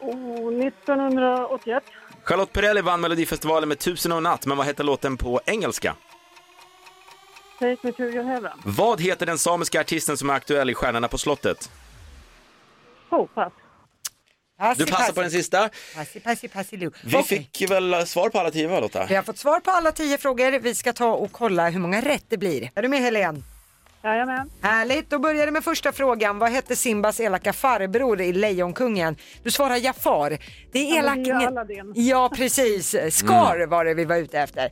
Oh, 0.00 0.66
1981. 0.66 1.82
Charlotte 2.24 2.52
Perrelli 2.52 2.80
vann 2.80 3.00
Melodifestivalen 3.00 3.68
med 3.68 3.78
Tusen 3.78 4.12
och 4.12 4.22
natt, 4.22 4.46
men 4.46 4.56
vad 4.56 4.66
hette 4.66 4.82
låten 4.82 5.16
på 5.16 5.40
engelska? 5.46 5.96
Take 7.62 7.76
me 7.82 7.92
to 7.92 8.02
your 8.02 8.24
heaven. 8.24 8.50
Vad 8.64 9.00
heter 9.00 9.26
den 9.26 9.38
samiska 9.38 9.80
artisten 9.80 10.16
som 10.16 10.30
är 10.30 10.34
aktuell 10.34 10.70
i 10.70 10.74
Stjärnorna 10.74 11.08
på 11.08 11.18
slottet? 11.18 11.70
Oh, 13.10 13.26
pass. 13.26 13.52
Du 14.76 14.86
passar 14.86 15.12
på 15.12 15.20
den 15.22 15.30
sista. 15.30 15.68
Passi, 15.96 16.20
passi, 16.20 16.48
passi. 16.48 16.76
Vi 16.76 16.86
Okej. 16.86 17.22
fick 17.22 17.70
väl 17.70 18.06
svar 18.06 18.28
på 18.28 18.38
alla 18.38 18.50
tio, 18.50 18.68
va, 18.68 18.80
Lotta? 18.80 19.06
Vi 19.08 19.14
har 19.14 19.22
fått 19.22 19.38
svar 19.38 19.60
på 19.60 19.70
alla 19.70 19.92
tio 19.92 20.18
frågor. 20.18 20.58
Vi 20.58 20.74
ska 20.74 20.92
ta 20.92 21.12
och 21.12 21.32
kolla 21.32 21.68
hur 21.70 21.80
många 21.80 22.00
rätt 22.00 22.24
det 22.28 22.36
blir. 22.38 22.70
Är 22.74 22.82
du 22.82 22.88
med 22.88 23.00
Helene? 23.00 23.42
Jajamän. 24.04 24.50
Härligt, 24.62 25.10
då 25.10 25.18
börjar 25.18 25.46
det 25.46 25.52
med 25.52 25.64
första 25.64 25.92
frågan. 25.92 26.38
Vad 26.38 26.50
hette 26.50 26.76
Simbas 26.76 27.20
elaka 27.20 27.52
farbror 27.52 28.20
i 28.20 28.32
Lejonkungen? 28.32 29.16
Du 29.42 29.50
svarar 29.50 29.76
Jafar. 29.76 30.38
Det 30.72 30.78
är 30.78 31.02
Ja, 31.02 31.14
elak... 31.14 31.48
Aladdin. 31.48 31.92
Ja, 31.94 32.30
precis. 32.36 32.90
Scar 33.10 33.66
var 33.66 33.84
det 33.84 33.94
vi 33.94 34.04
var 34.04 34.16
ute 34.16 34.38
efter. 34.40 34.70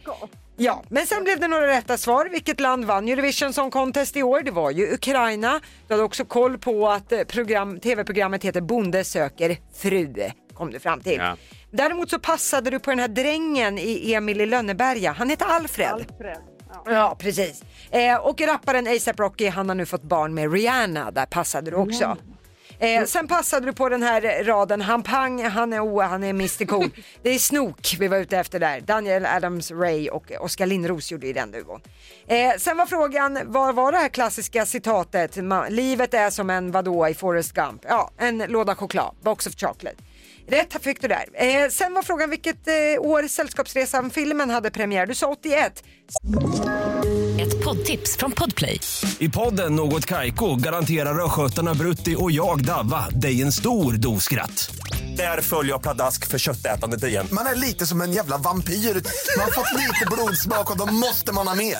Ja, 0.62 0.82
men 0.88 1.06
sen 1.06 1.24
blev 1.24 1.40
det 1.40 1.48
några 1.48 1.66
rätta 1.66 1.96
svar. 1.96 2.28
Vilket 2.30 2.60
land 2.60 2.84
vann 2.84 3.08
Eurovision 3.08 3.52
Song 3.52 3.70
Contest 3.70 4.16
i 4.16 4.22
år? 4.22 4.40
Det 4.42 4.50
var 4.50 4.70
ju 4.70 4.94
Ukraina. 4.94 5.60
Du 5.88 5.94
hade 5.94 6.04
också 6.04 6.24
koll 6.24 6.58
på 6.58 6.88
att 6.88 7.12
eh, 7.12 7.22
program, 7.24 7.80
tv-programmet 7.80 8.44
heter 8.44 8.60
Bonde 8.60 9.04
söker 9.04 9.56
fru, 9.74 10.14
kom 10.54 10.70
du 10.70 10.78
fram 10.80 11.00
till. 11.00 11.16
Ja. 11.16 11.36
Däremot 11.70 12.10
så 12.10 12.18
passade 12.18 12.70
du 12.70 12.78
på 12.78 12.90
den 12.90 12.98
här 12.98 13.08
drängen 13.08 13.78
i 13.78 14.14
Emil 14.14 14.40
i 14.40 14.46
Lönneberga. 14.46 15.12
Han 15.12 15.30
heter 15.30 15.46
Alfred. 15.46 15.88
Alfred. 15.88 16.38
Ja. 16.68 16.92
Ja, 16.92 17.16
precis. 17.18 17.62
Eh, 17.90 18.16
och 18.16 18.40
rapparen 18.40 18.86
ASAP 18.86 19.20
Rocky, 19.20 19.48
han 19.48 19.68
har 19.68 19.76
nu 19.76 19.86
fått 19.86 20.02
barn 20.02 20.34
med 20.34 20.52
Rihanna. 20.52 21.10
Där 21.10 21.26
passade 21.26 21.70
du 21.70 21.76
också. 21.76 22.16
Eh, 22.80 23.04
sen 23.04 23.28
passade 23.28 23.66
du 23.66 23.72
på 23.72 23.88
den 23.88 24.02
här 24.02 24.44
raden, 24.44 24.80
han 24.80 25.02
pang, 25.02 25.44
han 25.44 25.72
är 25.72 25.80
o, 25.80 26.00
han 26.00 26.24
är 26.24 26.30
Mr 26.30 26.66
Cool. 26.66 26.90
Det 27.22 27.30
är 27.30 27.38
Snook 27.38 27.96
vi 27.98 28.08
var 28.08 28.16
ute 28.16 28.38
efter 28.38 28.60
där. 28.60 28.80
Daniel 28.80 29.26
Adams 29.26 29.70
Ray 29.70 30.08
och 30.08 30.32
Oskar 30.40 30.66
Lindros 30.66 31.12
gjorde 31.12 31.26
ju 31.26 31.32
den 31.32 31.50
duon. 31.50 31.80
Eh, 32.26 32.56
sen 32.58 32.76
var 32.76 32.86
frågan, 32.86 33.38
vad 33.44 33.74
var 33.74 33.92
det 33.92 33.98
här 33.98 34.08
klassiska 34.08 34.66
citatet? 34.66 35.38
Livet 35.68 36.14
är 36.14 36.30
som 36.30 36.50
en 36.50 36.72
vadå 36.72 37.08
i 37.08 37.14
Forrest 37.14 37.52
Gump? 37.52 37.82
Ja, 37.88 38.10
en 38.18 38.38
låda 38.38 38.74
choklad, 38.74 39.14
box 39.22 39.46
of 39.46 39.54
chocolate. 39.56 39.96
Rätt 40.50 40.82
fick 40.82 41.00
du 41.00 41.08
där. 41.08 41.24
Eh, 41.34 41.70
sen 41.70 41.94
var 41.94 42.02
frågan 42.02 42.30
vilket 42.30 42.68
eh, 42.68 42.74
år 43.00 43.28
Sällskapsresan-filmen 43.28 44.50
hade 44.50 44.70
premiär. 44.70 45.06
Du 45.06 45.14
sa 45.14 45.26
81. 45.26 45.84
Ett 47.40 47.64
poddtips 47.64 48.16
från 48.16 48.32
Podplay. 48.32 48.80
I 49.18 49.28
podden 49.28 49.76
Något 49.76 50.06
Kaiko 50.06 50.56
garanterar 50.56 51.24
östgötarna 51.24 51.74
Brutti 51.74 52.16
och 52.18 52.30
jag, 52.30 52.64
Davva, 52.64 53.08
dig 53.10 53.42
en 53.42 53.52
stor 53.52 53.92
dos 53.92 54.24
skratt. 54.24 54.70
Där 55.16 55.40
följer 55.40 55.72
jag 55.72 55.82
pladask 55.82 56.26
för 56.26 56.38
köttätandet 56.38 57.04
igen. 57.04 57.26
Man 57.32 57.46
är 57.46 57.54
lite 57.54 57.86
som 57.86 58.00
en 58.00 58.12
jävla 58.12 58.38
vampyr. 58.38 58.74
Man 58.74 59.44
har 59.44 59.50
fått 59.50 59.78
lite 59.78 60.06
blodsmak 60.10 60.70
och 60.70 60.78
då 60.78 60.86
måste 60.86 61.32
man 61.32 61.48
ha 61.48 61.54
mer. 61.54 61.78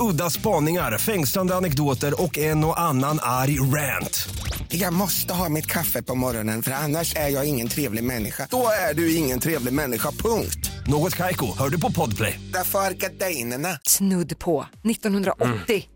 Udda 0.00 0.30
spaningar, 0.30 0.98
fängslande 0.98 1.54
anekdoter 1.54 2.22
och 2.22 2.38
en 2.38 2.64
och 2.64 2.80
annan 2.80 3.18
arg 3.22 3.60
rant. 3.60 4.28
Jag 4.68 4.92
måste 4.92 5.34
ha 5.34 5.48
mitt 5.48 5.66
kaffe 5.66 6.02
på 6.02 6.14
morgonen 6.14 6.62
för 6.62 6.70
annars 6.70 7.16
är 7.16 7.28
jag 7.28 7.46
ingen 7.46 7.68
trevlig 7.68 8.03
människa. 8.04 8.46
Då 8.50 8.68
är 8.90 8.94
du 8.94 9.14
ingen 9.14 9.40
trevlig 9.40 9.72
människa, 9.72 10.10
punkt. 10.10 10.70
Något 10.86 11.14
Kaiko, 11.16 11.46
hör 11.58 11.68
du 11.68 11.80
på 11.80 11.92
Podplay. 11.92 12.40
Därför 12.52 12.78
är 12.78 12.90
gardinerna. 12.90 13.78
Snudd 13.88 14.38
på 14.38 14.66
1980. 14.90 15.88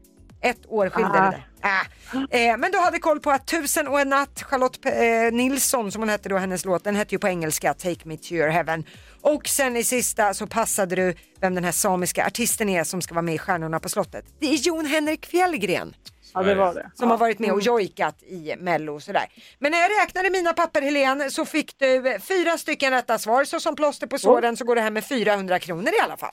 Ett 0.43 0.67
år 0.69 0.91
skilde 0.91 1.11
Ah. 1.21 1.31
det. 1.31 1.43
Äh. 1.63 2.51
Eh, 2.51 2.57
men 2.57 2.73
du 2.73 2.79
hade 2.79 2.99
koll 2.99 3.21
på 3.21 3.31
att 3.31 3.47
Tusen 3.47 3.89
och 3.89 4.01
en 4.01 4.09
natt, 4.09 4.43
Charlotte 4.43 4.87
eh, 4.87 5.33
Nilsson 5.37 5.93
som 5.93 6.03
hon 6.03 6.09
hette 6.09 6.29
då, 6.29 6.37
hennes 6.39 6.65
låt, 6.65 6.85
den 6.85 6.97
hette 6.97 7.15
ju 7.15 7.19
på 7.19 7.29
engelska 7.29 7.75
Take 7.75 7.99
Me 8.05 8.17
To 8.17 8.33
Your 8.35 8.49
Heaven. 8.49 8.85
Och 9.21 9.49
sen 9.49 9.77
i 9.77 9.85
sista 9.85 10.35
så 10.35 10.47
passade 10.47 10.97
du 10.97 11.15
vem 11.41 11.55
den 11.55 11.65
här 11.65 11.73
samiska 11.73 12.27
artisten 12.27 12.69
är 12.69 12.85
som 12.85 13.03
ska 13.03 13.15
vara 13.15 13.23
med 13.23 13.35
i 13.35 13.39
Stjärnorna 13.39 13.81
på 13.81 13.89
slottet. 13.89 14.25
Det 14.41 14.47
är 14.47 14.55
Jon 14.57 14.87
Henrik 14.87 15.27
Fjällgren 15.27 15.95
Ja, 16.39 16.49
det 16.49 16.55
var 16.55 16.75
det. 16.75 16.91
som 16.95 17.11
har 17.11 17.17
varit 17.19 17.39
med 17.39 17.53
och 17.53 17.61
jojkat 17.61 18.23
i 18.23 18.55
Mello 18.59 18.95
och 18.95 19.03
sådär. 19.03 19.27
Men 19.59 19.73
när 19.73 19.79
jag 19.79 19.91
räknade 20.03 20.31
mina 20.31 20.53
papper 20.53 20.83
Helene 20.83 21.31
så 21.31 21.45
fick 21.45 21.79
du 21.79 22.19
fyra 22.21 22.59
stycken 22.59 22.91
rätta 22.93 23.19
svar 23.19 23.45
så 23.45 23.61
som 23.61 23.77
plåster 23.77 24.07
på 24.07 24.19
såren 24.19 24.57
så 24.57 24.65
går 24.65 24.75
det 24.75 24.81
här 24.81 24.91
med 24.91 25.05
400 25.05 25.59
kronor 25.59 25.89
i 25.89 26.01
alla 26.05 26.17
fall. 26.17 26.31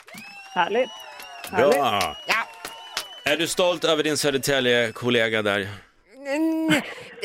Härligt. 0.55 0.89
Härligt. 1.51 1.75
Bra! 1.75 2.15
Ja. 2.27 3.31
Är 3.31 3.37
du 3.37 3.47
stolt 3.47 3.83
över 3.83 4.03
din 4.03 4.17
Södertälje-kollega 4.17 5.41
där? 5.41 5.67
Mm, 6.27 6.69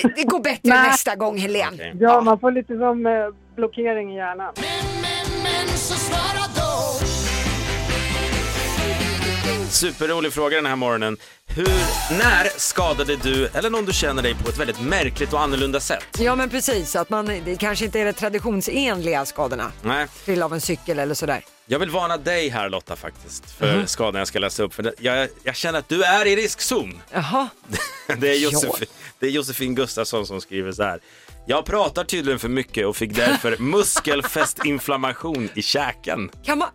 det, 0.02 0.12
det 0.16 0.24
går 0.24 0.40
bättre 0.40 0.60
Nej. 0.68 0.88
nästa 0.88 1.16
gång 1.16 1.38
Helene. 1.38 1.74
Okej. 1.74 1.96
Ja, 2.00 2.20
man 2.20 2.40
får 2.40 2.50
lite 2.50 2.78
som 2.78 3.06
eh, 3.06 3.12
blockering 3.56 4.12
i 4.12 4.16
hjärnan. 4.16 4.54
Superrolig 9.70 10.32
fråga 10.32 10.56
den 10.56 10.66
här 10.66 10.76
morgonen. 10.76 11.16
Hur, 11.46 11.66
när 12.18 12.58
skadade 12.58 13.16
du 13.16 13.46
eller 13.46 13.70
någon 13.70 13.84
du 13.84 13.92
känner 13.92 14.22
dig 14.22 14.34
på 14.34 14.48
ett 14.48 14.58
väldigt 14.58 14.80
märkligt 14.80 15.32
och 15.32 15.40
annorlunda 15.40 15.80
sätt? 15.80 16.04
Ja 16.18 16.36
men 16.36 16.50
precis, 16.50 16.96
att 16.96 17.10
man, 17.10 17.26
det 17.44 17.56
kanske 17.60 17.84
inte 17.84 18.00
är 18.00 18.04
de 18.04 18.12
traditionsenliga 18.12 19.24
skadorna. 19.26 19.72
Nej, 19.82 20.06
Trilla 20.24 20.44
av 20.44 20.54
en 20.54 20.60
cykel 20.60 20.98
eller 20.98 21.14
sådär. 21.14 21.44
jag 21.66 21.78
vill 21.78 21.90
varna 21.90 22.16
dig 22.16 22.48
här 22.48 22.68
Lotta 22.68 22.96
faktiskt 22.96 23.50
för 23.50 23.86
skadan 23.86 24.18
jag 24.18 24.28
ska 24.28 24.38
läsa 24.38 24.62
upp. 24.62 24.74
För 24.74 24.94
jag, 24.98 25.28
jag 25.42 25.56
känner 25.56 25.78
att 25.78 25.88
du 25.88 26.02
är 26.02 26.26
i 26.26 26.36
riskzon. 26.36 27.00
Jaha, 27.12 27.48
Det 28.18 28.28
är, 28.30 28.38
Josef, 28.38 28.70
det 29.18 29.26
är 29.26 29.30
Josefin 29.30 29.74
Gustafsson 29.74 30.26
som 30.26 30.40
skriver 30.40 30.72
så 30.72 30.82
här. 30.82 31.00
Jag 31.46 31.64
pratar 31.64 32.04
tydligen 32.04 32.38
för 32.38 32.48
mycket 32.48 32.86
och 32.86 32.96
fick 32.96 33.14
därför 33.14 33.56
muskelfästinflammation 33.62 35.48
i 35.54 35.62
käken. 35.62 36.30
kan 36.44 36.58
man, 36.58 36.68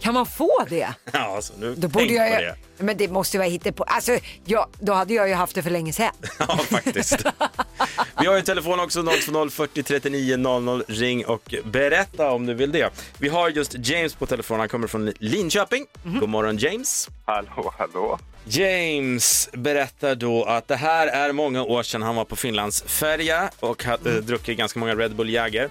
kan 0.00 0.14
man 0.14 0.26
få 0.26 0.64
det? 0.68 0.88
Ja, 1.12 1.36
alltså, 1.36 1.52
nu 1.58 1.74
Då 1.74 1.88
borde 1.88 2.04
jag 2.06 2.34
på 2.34 2.40
det. 2.40 2.56
men 2.78 2.96
det 2.96 3.08
måste 3.08 3.36
ju 3.36 3.38
vara 3.38 3.48
hittepå. 3.48 3.82
Alltså, 3.84 4.18
ja, 4.44 4.68
då 4.80 4.92
hade 4.92 5.14
jag 5.14 5.28
ju 5.28 5.34
haft 5.34 5.54
det 5.54 5.62
för 5.62 5.70
länge 5.70 5.92
sedan. 5.92 6.12
Ja, 6.38 6.56
faktiskt. 6.56 7.24
Vi 8.20 8.26
har 8.26 8.34
ju 8.34 8.38
en 8.38 8.44
telefon 8.44 8.80
också, 8.80 9.04
020 9.20 9.48
40 9.50 9.82
39 9.82 10.36
00. 10.36 10.84
Ring 10.88 11.26
och 11.26 11.54
berätta 11.64 12.30
om 12.30 12.46
du 12.46 12.54
vill 12.54 12.72
det. 12.72 12.90
Vi 13.18 13.28
har 13.28 13.48
just 13.48 13.74
James 13.78 14.14
på 14.14 14.26
telefon, 14.26 14.58
han 14.58 14.68
kommer 14.68 14.86
från 14.86 15.12
Linköping. 15.18 15.86
God 16.04 16.28
morgon 16.28 16.56
James. 16.58 17.08
Hallå, 17.24 17.74
hallå. 17.78 18.18
James 18.44 19.50
berättar 19.52 20.14
då 20.14 20.44
att 20.44 20.68
det 20.68 20.76
här 20.76 21.06
är 21.06 21.32
många 21.32 21.62
år 21.62 21.82
sedan 21.82 22.02
han 22.02 22.16
var 22.16 22.24
på 22.24 22.36
Finlands 22.36 22.82
färja 22.82 23.50
och 23.60 23.84
hade 23.84 24.20
druckit 24.20 24.58
ganska 24.58 24.80
många 24.80 24.94
Red 24.94 25.16
Bull 25.16 25.30
Jäger. 25.30 25.70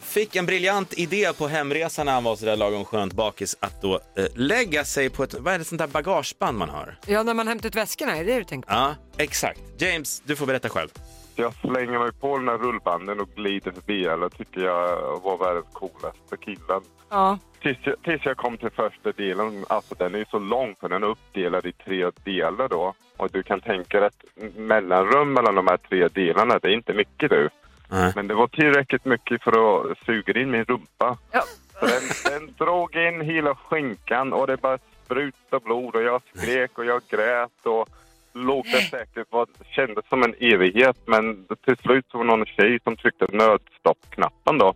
Fick 0.00 0.36
en 0.36 0.46
briljant 0.46 0.92
idé 0.98 1.32
på 1.38 1.48
hemresan 1.48 2.06
när 2.06 2.12
han 2.12 2.24
var 2.24 2.36
sådär 2.36 2.56
lagom 2.56 2.84
skönt 2.84 3.12
bakis 3.12 3.56
att 3.60 3.82
då 3.82 3.94
eh, 4.16 4.24
lägga 4.34 4.84
sig 4.84 5.10
på 5.10 5.22
ett, 5.22 5.34
vad 5.34 5.54
är 5.54 5.58
det 5.58 5.64
sånt 5.64 5.78
där 5.78 5.86
bagageband 5.86 6.58
man 6.58 6.68
har? 6.68 6.98
Ja, 7.06 7.22
när 7.22 7.34
man 7.34 7.48
hämtat 7.48 7.74
väskorna, 7.74 8.16
är 8.16 8.24
det 8.24 8.32
det 8.32 8.38
du 8.38 8.44
tänker 8.44 8.68
på? 8.68 8.74
Ja, 8.74 8.94
exakt. 9.16 9.60
James, 9.78 10.22
du 10.26 10.36
får 10.36 10.46
berätta 10.46 10.68
själv. 10.68 10.88
Jag 11.36 11.54
slänger 11.54 11.98
mig 11.98 12.12
på 12.12 12.38
den 12.38 12.48
här 12.48 12.58
rullbanden 12.58 13.20
och 13.20 13.28
glider 13.36 13.70
förbi 13.72 14.08
alla. 14.08 14.30
tycker 14.30 14.60
jag 14.60 15.20
var 15.20 15.38
världens 15.38 15.66
coolaste 15.72 16.36
killen. 16.44 16.82
Ja. 17.10 17.38
Tills 17.62 17.78
jag, 17.82 18.02
tills 18.02 18.24
jag 18.24 18.36
kom 18.36 18.56
till 18.56 18.70
första 18.70 19.12
delen. 19.12 19.64
Alltså 19.68 19.94
den 19.94 20.14
är 20.14 20.18
ju 20.18 20.24
så 20.30 20.38
lång 20.38 20.74
för 20.80 20.88
den 20.88 21.02
är 21.02 21.06
uppdelad 21.06 21.66
i 21.66 21.72
tre 21.72 22.10
delar 22.24 22.68
då. 22.68 22.94
Och 23.16 23.30
du 23.32 23.42
kan 23.42 23.60
tänka 23.60 24.00
dig 24.00 24.06
ett 24.08 24.56
mellanrum 24.56 25.32
mellan 25.32 25.54
de 25.54 25.66
här 25.66 25.76
tre 25.76 26.08
delarna. 26.08 26.58
Det 26.58 26.68
är 26.68 26.72
inte 26.72 26.94
mycket 26.94 27.30
du. 27.30 27.48
Nej. 27.90 28.12
Men 28.16 28.26
det 28.26 28.34
var 28.34 28.46
tillräckligt 28.46 29.04
mycket 29.04 29.42
för 29.42 29.50
att 29.90 29.98
suga 30.06 30.40
in 30.40 30.50
min 30.50 30.64
rumpa. 30.64 31.18
Ja. 31.32 31.42
Så 31.80 31.86
den, 31.86 32.02
den 32.24 32.54
drog 32.58 32.96
in 32.96 33.20
hela 33.20 33.54
skinkan 33.54 34.32
och 34.32 34.46
det 34.46 34.56
bara 34.56 34.78
sprutade 35.04 35.64
blod 35.64 35.96
och 35.96 36.02
jag 36.02 36.22
skrek 36.34 36.78
och 36.78 36.84
jag 36.84 37.02
grät 37.10 37.66
och 37.66 37.88
låg 38.32 38.64
där 38.64 38.80
säkert 38.80 39.26
vad 39.30 39.48
kändes 39.70 40.08
som 40.08 40.22
en 40.22 40.34
evighet. 40.40 40.96
Men 41.06 41.46
till 41.64 41.76
slut 41.76 42.06
så 42.10 42.18
var 42.18 42.24
det 42.24 42.30
någon 42.30 42.46
tjej 42.46 42.78
som 42.84 42.96
tryckte 42.96 43.26
nödstoppknappen 43.32 44.58
då. 44.58 44.74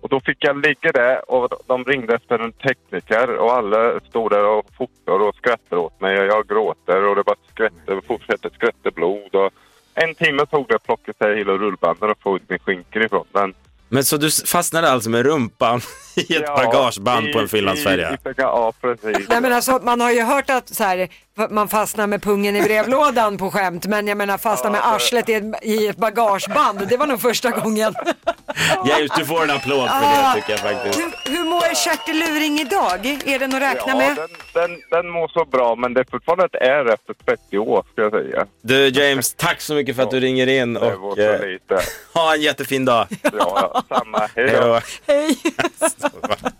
Och 0.00 0.08
då 0.08 0.20
fick 0.20 0.36
jag 0.44 0.66
ligga 0.66 0.92
där 0.92 1.30
och 1.30 1.48
de 1.66 1.84
ringde 1.84 2.14
efter 2.14 2.38
en 2.38 2.52
tekniker 2.52 3.36
och 3.36 3.52
alla 3.52 4.00
stod 4.08 4.30
där 4.30 4.44
och 4.44 4.66
fotade 4.78 5.24
och 5.24 5.34
skrattade 5.36 5.80
åt 5.82 6.00
mig 6.00 6.20
och 6.20 6.26
jag 6.26 6.48
gråter 6.48 7.02
och 7.04 7.16
det 7.16 7.22
bara 7.24 7.36
skvätte, 7.54 8.00
fortsätter 8.06 8.50
skvätte 8.54 8.90
blod. 8.90 9.34
Och 9.34 9.50
en 9.94 10.14
timme 10.14 10.46
tog 10.46 10.68
det 10.68 10.74
att 10.76 10.84
plocka 10.84 11.12
sig 11.12 11.36
hela 11.38 11.52
rullbanden 11.52 12.10
och 12.10 12.18
få 12.22 12.36
ut 12.36 12.42
min 12.48 12.58
skinka 12.58 13.00
ifrån 13.00 13.26
den. 13.32 13.54
Men 13.90 14.04
så 14.04 14.16
du 14.16 14.30
fastnade 14.46 14.90
alltså 14.90 15.10
med 15.10 15.26
rumpan 15.26 15.80
i 16.28 16.36
ett 16.36 16.46
bagageband 16.46 17.32
på 17.32 17.38
en 17.38 17.44
i- 17.44 17.48
finlandsfärja? 17.48 18.10
i- 18.10 18.14
i- 18.28 18.34
Ja, 18.36 18.72
precis. 18.80 19.28
Nej 19.28 19.40
men 19.40 19.52
alltså 19.52 19.80
man 19.82 20.00
har 20.00 20.10
ju 20.10 20.22
hört 20.22 20.50
att 20.50 20.68
så 20.68 20.84
här, 20.84 21.08
man 21.50 21.68
fastnar 21.68 22.06
med 22.06 22.22
pungen 22.22 22.56
i 22.56 22.62
brevlådan 22.62 23.38
på 23.38 23.50
skämt 23.50 23.86
men 23.86 24.06
jag 24.08 24.16
menar 24.18 24.38
fastna 24.38 24.70
med 24.70 24.80
arslet 24.84 25.28
i 25.28 25.32
ett, 25.34 25.44
i 25.62 25.86
ett 25.86 25.96
bagageband, 25.96 26.88
det 26.88 26.96
var 26.96 27.06
nog 27.06 27.20
första 27.20 27.50
gången. 27.50 27.94
James, 28.88 29.10
du 29.18 29.24
får 29.24 29.42
en 29.42 29.50
applåd 29.50 29.88
för 29.88 29.96
Ah. 29.96 30.34
det 30.34 30.40
tycker 30.40 30.50
jag 30.52 30.60
faktiskt. 30.60 30.98
Hur, 30.98 31.32
hur 31.36 31.44
mår 31.44 31.74
Kertil 31.74 32.18
Luring 32.18 32.60
idag? 32.60 33.06
Är 33.26 33.38
den 33.38 33.54
att 33.54 33.62
räkna 33.62 33.92
Ja, 33.92 33.96
med? 33.98 34.16
den, 34.16 34.28
den, 34.54 34.80
den 34.90 35.10
mår 35.10 35.28
så 35.28 35.44
bra, 35.44 35.74
men 35.76 35.94
det 35.94 36.00
är 36.00 36.06
fortfarande 36.10 36.44
ett 36.44 36.54
är 36.54 36.92
efter 36.94 37.14
30 37.26 37.58
år, 37.58 37.84
ska 37.92 38.02
jag 38.02 38.12
säga. 38.12 38.46
Du 38.62 38.88
James, 38.88 39.34
tack 39.34 39.60
så 39.60 39.74
mycket 39.74 39.96
för 39.96 40.02
att 40.02 40.10
du 40.10 40.20
ringer 40.20 40.46
in 40.46 40.76
och 40.76 41.18
eh, 41.18 41.40
ha 42.14 42.34
en 42.34 42.40
jättefin 42.40 42.84
dag. 42.84 43.06
Ja, 43.22 43.30
ja, 43.88 43.98
samma. 43.98 44.18
Hej 44.18 44.48
Hej 44.48 44.60
då. 44.60 44.80
Hej, 45.06 45.36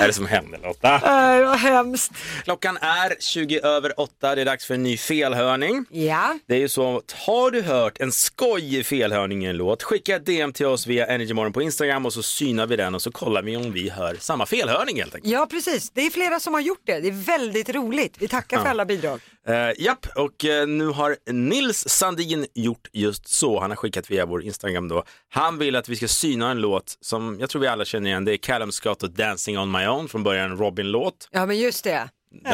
är 0.00 0.06
det 0.06 0.12
som 0.12 0.26
händer 0.26 0.58
Lotta? 0.62 0.94
äh, 0.94 1.44
vad 1.46 1.58
hemskt. 1.58 2.12
Klockan 2.44 2.76
är 2.76 3.14
20 3.20 3.60
över 3.60 4.00
8, 4.00 4.34
det 4.34 4.40
är 4.40 4.44
dags 4.44 4.66
för 4.66 4.74
en 4.74 4.82
ny 4.82 4.96
felhörning. 4.96 5.84
Ja, 5.90 6.38
Det 6.46 6.54
är 6.54 6.58
ju 6.58 6.68
så 6.68 6.96
att 6.96 7.12
har 7.12 7.50
du 7.50 7.62
hört 7.62 8.00
en 8.00 8.12
skojig 8.12 8.86
felhörning 8.86 9.44
i 9.44 9.48
en 9.48 9.56
låt, 9.56 9.82
skicka 9.82 10.16
ett 10.16 10.26
DM 10.26 10.52
till 10.52 10.66
oss 10.66 10.86
via 10.86 11.06
Energymorgon 11.06 11.52
på 11.52 11.62
Instagram 11.62 12.06
och 12.06 12.12
så 12.12 12.22
synar 12.22 12.66
vi 12.66 12.76
den 12.76 12.94
och 12.94 13.02
så 13.02 13.10
kollar 13.12 13.42
vi 13.42 13.56
om 13.56 13.72
vi 13.72 13.90
hör 13.90 14.16
samma 14.20 14.46
felhörning 14.46 14.96
helt 15.00 15.14
enkelt. 15.14 15.32
ja 15.32 15.46
precis. 15.50 15.90
Det 15.90 16.06
är 16.06 16.10
flera 16.10 16.40
som 16.40 16.54
har 16.54 16.60
gjort 16.60 16.82
det. 16.84 17.00
Det 17.00 17.08
är 17.08 17.24
väldigt 17.24 17.68
roligt. 17.68 18.14
Vi 18.18 18.28
tackar 18.28 18.58
för 18.58 18.68
alla 18.68 18.84
bidrag. 18.84 19.20
Uh, 19.48 19.82
japp, 19.82 20.06
och 20.16 20.44
eh, 20.44 20.66
nu 20.66 20.86
har 20.86 21.16
Nils 21.32 21.88
Sandin 21.88 22.46
gjort 22.54 22.88
just 22.92 23.28
så. 23.28 23.60
Han 23.60 23.70
har 23.70 23.76
skickat 23.76 24.10
via 24.10 24.26
vår 24.26 24.42
Instagram 24.42 24.88
då. 24.88 25.04
Han 25.28 25.58
vill 25.58 25.76
att 25.76 25.88
vi 25.88 25.96
ska 25.96 26.08
syna 26.08 26.50
en 26.50 26.60
låt 26.60 26.98
som 27.00 27.36
jag 27.40 27.50
tror 27.50 27.62
vi 27.62 27.68
alla 27.68 27.84
känner 27.84 28.10
igen. 28.10 28.24
Det 28.24 28.32
är 28.32 28.36
Callum 28.36 28.72
Scott 28.72 29.02
och 29.02 29.10
Dancing 29.10 29.58
on 29.58 29.70
my 29.70 29.86
own 29.86 30.08
från 30.08 30.22
början 30.22 30.58
Robin-låt. 30.58 31.28
Ja 31.30 31.46
men 31.46 31.58
just 31.58 31.84
det. 31.84 32.08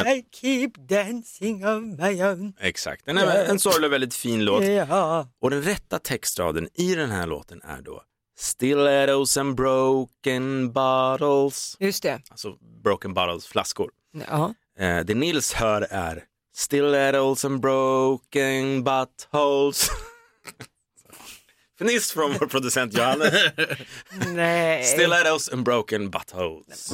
I 0.05 0.23
keep 0.31 0.71
dancing 0.89 1.65
on 1.65 1.95
my 1.95 2.23
own. 2.23 2.53
Exakt, 2.59 3.05
den 3.05 3.17
är 3.17 3.45
en 3.45 3.59
sorglig 3.59 3.87
och 3.87 3.93
väldigt 3.93 4.13
fin 4.13 4.45
låt. 4.45 4.63
Ja. 4.63 5.27
Och 5.41 5.49
den 5.49 5.61
rätta 5.61 5.99
textraden 5.99 6.69
i 6.73 6.95
den 6.95 7.11
här 7.11 7.27
låten 7.27 7.61
är 7.63 7.81
då 7.81 8.01
Stilettos 8.39 9.37
and 9.37 9.55
broken 9.55 10.71
bottles. 10.71 11.77
Just 11.79 12.03
det. 12.03 12.21
Alltså 12.29 12.55
broken 12.83 13.13
bottles, 13.13 13.45
flaskor. 13.45 13.91
Ja. 14.27 14.53
Eh, 14.79 14.99
det 14.99 15.13
Nils 15.13 15.53
hör 15.53 15.87
är 15.89 16.23
Stilettos 16.53 17.45
and 17.45 17.61
broken 17.61 18.83
buttholes. 18.83 19.89
Fniss 21.79 22.11
från 22.11 22.33
vår 22.39 22.47
producent 22.47 22.93
Johannes. 22.93 23.33
Nej. 24.33 24.83
Stilettos 24.83 25.49
and 25.49 25.63
broken 25.63 26.09
buttholes. 26.09 26.85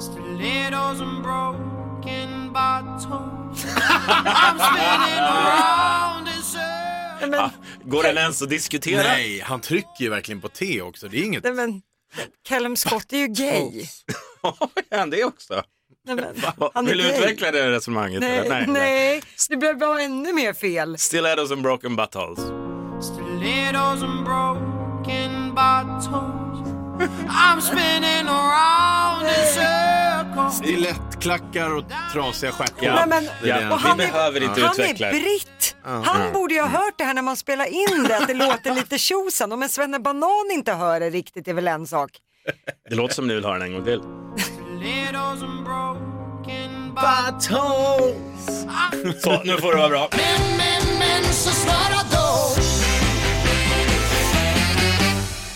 Stilettos 0.00 1.00
and 1.00 1.22
broken 1.22 2.52
bottles. 2.52 3.64
I'm 4.06 4.58
spinning 4.58 5.18
around 5.18 6.28
in 6.28 6.42
circles. 6.42 7.40
Ah, 7.40 7.50
går 7.84 8.02
den 8.02 8.16
ens 8.18 8.42
att 8.42 8.50
diskutera? 8.50 9.02
Nej, 9.02 9.40
han 9.40 9.60
trycker 9.60 10.04
ju 10.04 10.10
verkligen 10.10 10.40
på 10.40 10.48
T 10.48 10.82
också. 10.82 11.08
Det 11.08 11.18
är 11.18 11.24
inget... 11.24 11.44
Nej, 11.44 11.52
men 11.52 11.82
Callum 12.48 12.76
Scott 12.76 13.12
är 13.12 13.16
ju 13.16 13.26
gay. 13.26 13.86
är 14.90 14.98
han 14.98 15.10
det 15.10 15.24
också? 15.24 15.62
Nej, 16.06 16.16
men, 16.16 16.24
Va- 16.56 16.70
han 16.74 16.84
är 16.86 16.88
Vill 16.90 16.98
du 16.98 17.04
gay. 17.04 17.18
utveckla 17.18 17.50
det 17.50 17.70
resonemanget? 17.70 18.20
Nej, 18.20 18.38
eller? 18.38 18.66
nej, 18.66 19.22
det 19.48 19.56
blev 19.56 19.78
bara 19.78 20.00
ännu 20.02 20.32
mer 20.32 20.52
fel. 20.52 20.98
Stilettos 20.98 21.50
and 21.52 21.62
broken 21.62 21.96
buttholes. 21.96 22.38
Stilettos 23.04 24.02
and 24.02 24.24
broken 24.24 25.54
bottles. 25.54 26.06
I'm 27.28 27.60
spinning 27.60 28.26
around 28.28 29.22
in 29.26 29.46
circles. 29.54 30.80
Lättklackar 30.80 31.76
och 31.76 31.84
trasiga 32.12 32.52
stjärtar. 32.52 32.94
Nej, 32.94 33.04
men, 33.06 33.28
Det 33.42 33.50
är 33.50 33.60
det 33.64 33.70
och 33.70 33.80
han- 33.80 33.98
Vi 33.98 34.06
behöver 34.06 34.42
inte 34.42 34.60
han 34.60 34.70
utveckla 34.72 35.06
är 35.08 35.12
britt. 35.12 35.76
Ja. 35.84 36.02
Han 36.04 36.32
borde 36.32 36.54
ju 36.54 36.60
ha 36.60 36.68
hört 36.68 36.94
det 36.98 37.04
här 37.04 37.14
när 37.14 37.22
man 37.22 37.36
spelar 37.36 37.64
in 37.66 38.04
det, 38.08 38.16
att 38.16 38.26
det 38.28 38.34
låter 38.46 38.74
lite 38.74 38.98
tjosan. 38.98 39.52
Om 39.52 39.62
en 39.62 39.68
Banan 40.02 40.50
inte 40.52 40.72
hör 40.72 41.00
det 41.00 41.10
riktigt 41.10 41.48
är 41.48 41.52
väl 41.54 41.68
en 41.68 41.86
sak. 41.86 42.10
Det 42.88 42.94
låter 42.94 43.14
som 43.14 43.26
ni 43.26 43.34
vill 43.34 43.44
höra 43.44 43.58
den 43.58 43.62
en 43.62 43.72
gång 43.72 43.84
till. 43.84 44.00
Stilettos 44.86 45.42
and 45.42 45.64
broken 45.64 46.94
Buttholes! 46.94 48.66
Så, 49.22 49.42
nu 49.44 49.56
får 49.56 49.70
det 49.70 49.76
vara 49.76 49.88
bra. 49.88 50.08
Men, 50.12 50.56
men, 50.56 50.98
men 50.98 51.24
så 51.32 51.50
svara 51.50 51.98
då. 52.10 52.60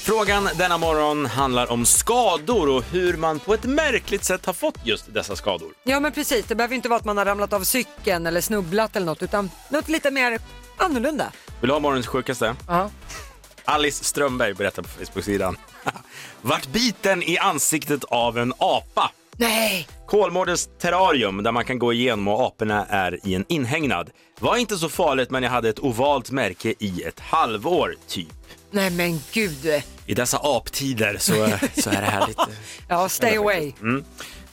Frågan 0.03 0.49
denna 0.59 0.79
morgon 0.79 1.27
handlar 1.27 1.73
om 1.73 1.87
skador 1.87 2.69
och 2.69 2.85
hur 2.85 3.17
man 3.17 3.39
på 3.39 3.55
ett 3.55 3.65
märkligt 3.65 4.25
sätt 4.25 4.47
har 4.47 4.53
fått 4.53 4.87
just 4.87 5.15
dessa 5.15 5.37
skador. 5.37 5.69
Ja 5.83 6.01
men 6.01 6.13
precis, 6.13 6.45
det 6.45 6.55
behöver 6.55 6.75
inte 6.75 6.89
vara 6.89 6.99
att 6.99 7.05
man 7.05 7.17
har 7.17 7.25
ramlat 7.25 7.53
av 7.53 7.65
cykeln 7.65 8.27
eller 8.27 8.41
snubblat 8.41 8.97
eller 8.97 9.07
något 9.07 9.23
utan 9.23 9.51
något 9.69 9.89
lite 9.89 10.11
mer 10.11 10.39
annorlunda. 10.77 11.33
Vill 11.61 11.69
du 11.69 11.75
ha 11.75 11.81
morgonens 11.81 12.07
sjukaste? 12.07 12.57
Ja. 12.69 12.91
Alice 13.65 14.05
Strömberg 14.05 14.55
berättar 14.55 14.83
på 14.83 14.89
Facebook-sidan. 14.89 15.57
Vart 16.43 16.67
biten 16.67 17.23
i 17.23 17.39
ansiktet 17.39 18.05
av 18.05 18.39
en 18.39 18.53
apa. 18.59 19.11
Nej! 19.41 19.89
Kolmårdens 20.07 20.69
terrarium 20.79 21.43
där 21.43 21.53
man 21.53 21.65
kan 21.65 21.79
gå 21.79 21.93
igenom 21.93 22.29
och 22.29 22.47
aporna 22.47 22.87
är 22.87 23.27
i 23.27 23.35
en 23.35 23.45
inhägnad. 23.49 24.11
Var 24.41 24.57
inte 24.57 24.77
så 24.77 24.89
farligt 24.89 25.31
men 25.31 25.43
jag 25.43 25.51
hade 25.51 25.69
ett 25.69 25.79
ovalt 25.81 26.31
märke 26.31 26.75
i 26.79 27.03
ett 27.03 27.21
halvår 27.21 27.97
typ. 28.09 28.29
Nej 28.71 28.91
men 28.91 29.21
gud. 29.33 29.83
I 30.07 30.15
dessa 30.15 30.39
aptider 30.43 31.17
så, 31.19 31.33
så 31.83 31.91
är 31.91 32.01
det 32.01 32.07
här 32.07 32.27
lite... 32.29 32.47
Ja, 32.89 33.09
stay 33.09 33.37
away. 33.37 33.73
Mm. 33.81 34.05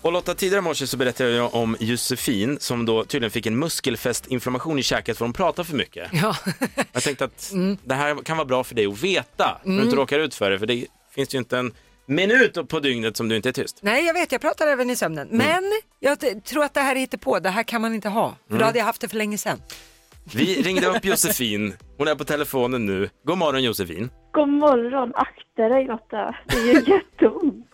Och 0.01 0.11
Lotta, 0.11 0.33
tidigare 0.35 0.59
i 0.59 0.61
morse 0.61 0.87
så 0.87 0.97
berättade 0.97 1.29
jag 1.29 1.55
om 1.55 1.77
Josefin 1.79 2.57
som 2.59 2.85
då 2.85 3.03
tydligen 3.05 3.31
fick 3.31 3.45
en 3.45 3.59
muskelfästinflammation 3.59 4.79
i 4.79 4.83
käket 4.83 5.17
för 5.17 5.25
hon 5.25 5.33
pratar 5.33 5.63
för 5.63 5.75
mycket. 5.75 6.09
Ja. 6.13 6.35
Jag 6.93 7.03
tänkte 7.03 7.25
att 7.25 7.53
det 7.83 7.95
här 7.95 8.23
kan 8.23 8.37
vara 8.37 8.45
bra 8.45 8.63
för 8.63 8.75
dig 8.75 8.85
att 8.85 9.03
veta, 9.03 9.57
så 9.63 9.69
du 9.69 9.81
inte 9.81 9.95
råkar 9.95 10.19
ut 10.19 10.35
för 10.35 10.51
det, 10.51 10.59
för 10.59 10.65
det 10.65 10.85
finns 11.11 11.33
ju 11.33 11.37
inte 11.37 11.57
en 11.57 11.73
minut 12.07 12.67
på 12.69 12.79
dygnet 12.79 13.17
som 13.17 13.29
du 13.29 13.35
inte 13.35 13.49
är 13.49 13.53
tyst. 13.53 13.79
Nej 13.81 14.05
jag 14.05 14.13
vet, 14.13 14.31
jag 14.31 14.41
pratar 14.41 14.67
även 14.67 14.89
i 14.89 14.95
sömnen. 14.95 15.27
Men 15.31 15.63
jag 15.99 16.19
t- 16.19 16.35
tror 16.41 16.63
att 16.63 16.73
det 16.73 16.79
här 16.81 16.95
är 16.95 17.17
på. 17.17 17.39
det 17.39 17.49
här 17.49 17.63
kan 17.63 17.81
man 17.81 17.93
inte 17.93 18.09
ha. 18.09 18.35
För 18.49 18.57
då 18.59 18.65
hade 18.65 18.77
jag 18.77 18.85
haft 18.85 19.01
det 19.01 19.07
för 19.09 19.17
länge 19.17 19.37
sedan. 19.37 19.61
Vi 20.35 20.61
ringde 20.61 20.87
upp 20.87 21.05
Josefin, 21.05 21.73
hon 21.97 22.07
är 22.07 22.15
på 22.15 22.23
telefonen 22.23 22.85
nu. 22.85 23.09
God 23.23 23.37
morgon 23.37 23.63
Josefin. 23.63 24.09
God 24.31 24.49
morgon, 24.49 25.11
akta 25.15 25.69
dig 25.69 25.85
Lotta. 25.85 26.35
Det 26.47 26.55
är 26.57 26.65
ju 26.65 26.73
jätteont. 26.93 27.67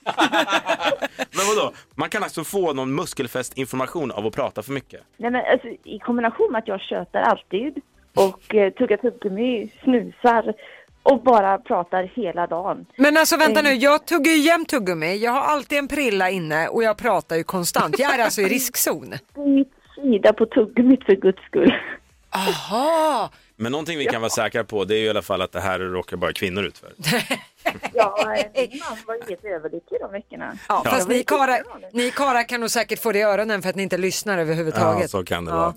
Men 1.31 1.45
vadå, 1.55 1.73
man 1.95 2.09
kan 2.09 2.23
alltså 2.23 2.43
få 2.43 2.73
någon 2.73 2.95
muskelfästinflammation 2.95 4.11
av 4.11 4.25
att 4.27 4.35
prata 4.35 4.63
för 4.63 4.71
mycket? 4.71 5.01
Nej 5.17 5.31
men 5.31 5.41
alltså 5.51 5.67
i 5.67 5.99
kombination 5.99 6.51
med 6.51 6.59
att 6.59 6.67
jag 6.67 6.81
tjötar 6.81 7.21
alltid 7.21 7.81
och 8.15 8.55
eh, 8.55 8.73
tuggar 8.73 8.97
tuggummi, 8.97 9.71
snusar 9.83 10.53
och 11.03 11.23
bara 11.23 11.57
pratar 11.57 12.03
hela 12.15 12.47
dagen. 12.47 12.85
Men 12.97 13.17
alltså 13.17 13.37
vänta 13.37 13.59
Mm. 13.59 13.71
nu, 13.73 13.77
jag 13.79 14.05
tuggar 14.05 14.31
ju 14.31 14.37
jämt 14.37 14.69
tuggummi. 14.69 15.17
Jag 15.17 15.31
har 15.31 15.41
alltid 15.41 15.77
en 15.77 15.87
prilla 15.87 16.29
inne 16.29 16.67
och 16.67 16.83
jag 16.83 16.97
pratar 16.97 17.35
ju 17.35 17.43
konstant. 17.43 17.99
Jag 17.99 18.19
är 18.19 18.23
alltså 18.23 18.41
i 18.41 18.45
riskzon. 18.49 19.09
Byt 19.35 19.67
sida 19.95 20.33
på 20.33 20.45
tuggummit 20.45 21.03
för 21.05 21.15
guds 21.15 21.41
skull. 21.43 21.73
Aha! 22.33 23.29
Men 23.55 23.71
någonting 23.71 23.97
vi 23.97 24.05
kan 24.05 24.21
vara 24.21 24.29
säkra 24.29 24.63
på 24.63 24.85
det 24.85 24.95
är 24.95 24.99
ju 24.99 25.05
i 25.05 25.09
alla 25.09 25.21
fall 25.21 25.41
att 25.41 25.51
det 25.51 25.59
här 25.61 25.79
råkar 25.79 26.17
bara 26.17 26.33
kvinnor 26.33 26.63
ut 26.63 26.77
för. 26.77 26.93
Ja, 27.93 28.35
min 28.55 28.79
man 28.89 28.97
var 29.07 29.29
helt 29.29 29.45
överlycklig 29.45 29.99
de 30.01 30.11
veckorna. 30.11 30.57
Ja, 30.69 30.81
Ja. 30.85 30.91
fast 30.91 31.07
ni 31.09 31.23
karar, 31.23 31.63
ni 31.91 32.11
karar 32.11 32.43
kan 32.47 32.59
nog 32.59 32.69
säkert 32.71 32.99
få 33.01 33.11
det 33.11 33.19
i 33.19 33.21
öronen 33.21 33.61
för 33.61 33.69
att 33.69 33.75
ni 33.75 33.83
inte 33.83 33.97
lyssnar 33.97 34.37
överhuvudtaget. 34.37 35.01
Ja, 35.01 35.07
så 35.07 35.23
kan 35.23 35.45
det 35.45 35.51
Ja. 35.51 35.57
vara. 35.57 35.73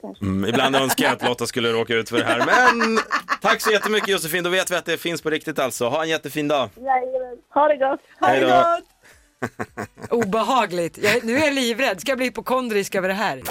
Kanske. 0.00 0.24
Mm, 0.24 0.44
ibland 0.48 0.76
önskar 0.76 1.04
jag 1.04 1.12
att 1.12 1.22
Lotta 1.22 1.46
skulle 1.46 1.72
råka 1.72 1.94
ut 1.94 2.08
för 2.08 2.18
det 2.18 2.24
här. 2.24 2.38
Men 2.46 2.98
tack 3.42 3.60
så 3.60 3.70
jättemycket 3.70 4.08
Josefin, 4.08 4.44
då 4.44 4.50
vet 4.50 4.70
vi 4.70 4.76
att 4.76 4.84
det 4.84 4.96
finns 4.98 5.22
på 5.22 5.30
riktigt 5.30 5.58
alltså. 5.58 5.88
Ha 5.88 6.02
en 6.02 6.08
jättefin 6.08 6.48
dag. 6.48 6.68
Jajamän. 6.76 7.38
Ha 7.54 7.68
det 7.68 7.76
gott. 7.76 8.00
Ha 8.20 8.26
Hej 8.28 8.40
det 8.40 8.46
då. 8.46 8.52
gott. 8.62 10.10
Obehagligt. 10.26 10.98
Jag, 10.98 11.24
nu 11.24 11.36
är 11.38 11.44
jag 11.44 11.54
livrädd. 11.54 12.00
Ska 12.00 12.10
jag 12.10 12.18
bli 12.18 12.26
hypokondrisk 12.26 12.94
över 12.94 13.08
det 13.08 13.14
här? 13.14 13.42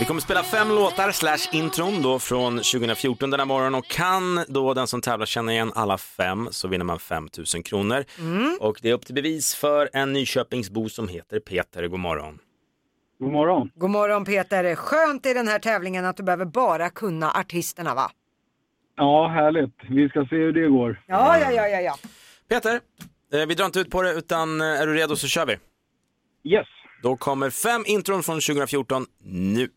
Vi 0.00 0.06
kommer 0.06 0.20
spela 0.20 0.42
fem 0.42 0.68
låtar 0.68 1.10
slash 1.10 1.58
intron 1.58 2.02
då 2.02 2.18
från 2.18 2.56
2014 2.56 3.30
den 3.30 3.40
här 3.40 3.46
morgonen 3.46 3.74
och 3.74 3.86
kan 3.86 4.44
då 4.48 4.74
den 4.74 4.86
som 4.86 5.00
tävlar 5.00 5.26
känna 5.26 5.52
igen 5.52 5.72
alla 5.74 5.98
fem 5.98 6.48
så 6.50 6.68
vinner 6.68 6.84
man 6.84 6.98
5 6.98 7.28
000 7.54 7.62
kronor. 7.62 8.04
Och 8.60 8.78
det 8.82 8.90
är 8.90 8.94
upp 8.94 9.06
till 9.06 9.14
bevis 9.14 9.54
för 9.54 9.90
en 9.92 10.12
Nyköpingsbo 10.12 10.88
som 10.88 11.08
heter 11.08 11.40
Peter. 11.40 11.86
God 11.86 12.00
morgon. 12.00 12.38
God 13.18 13.32
morgon. 13.32 13.70
God 13.74 13.90
morgon 13.90 14.24
Peter. 14.24 14.74
Skönt 14.74 15.26
i 15.26 15.34
den 15.34 15.48
här 15.48 15.58
tävlingen 15.58 16.04
att 16.04 16.16
du 16.16 16.22
behöver 16.22 16.44
bara 16.44 16.90
kunna 16.90 17.30
artisterna 17.30 17.94
va? 17.94 18.10
Ja, 18.96 19.28
härligt. 19.28 19.74
Vi 19.88 20.08
ska 20.08 20.26
se 20.30 20.36
hur 20.36 20.52
det 20.52 20.68
går. 20.68 21.02
Ja, 21.06 21.38
ja, 21.38 21.52
ja, 21.52 21.68
ja. 21.68 21.80
ja. 21.80 21.94
Peter, 22.48 22.80
eh, 23.32 23.46
vi 23.46 23.54
drar 23.54 23.66
inte 23.66 23.80
ut 23.80 23.90
på 23.90 24.02
det 24.02 24.12
utan 24.12 24.60
eh, 24.60 24.66
är 24.66 24.86
du 24.86 24.94
redo 24.94 25.16
så 25.16 25.26
kör 25.26 25.46
vi. 25.46 25.56
Yes. 26.54 26.66
Då 27.02 27.16
kommer 27.16 27.50
fem 27.50 27.84
intron 27.86 28.22
från 28.22 28.40
2014 28.40 29.06
nu. 29.24 29.68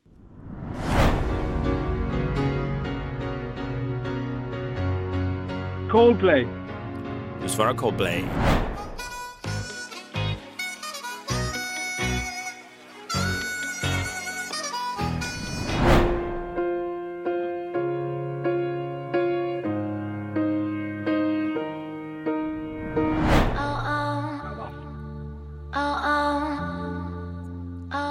Coldplay. 5.93 6.47
Du 7.41 7.49
svarar 7.49 7.73
Coldplay. 7.73 8.25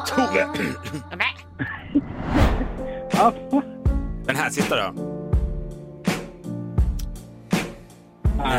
Tove. 0.06 0.48
Ja. 3.12 3.32
Den 4.26 4.36
här 4.36 4.50
sista 4.50 4.76
då. 4.76 5.11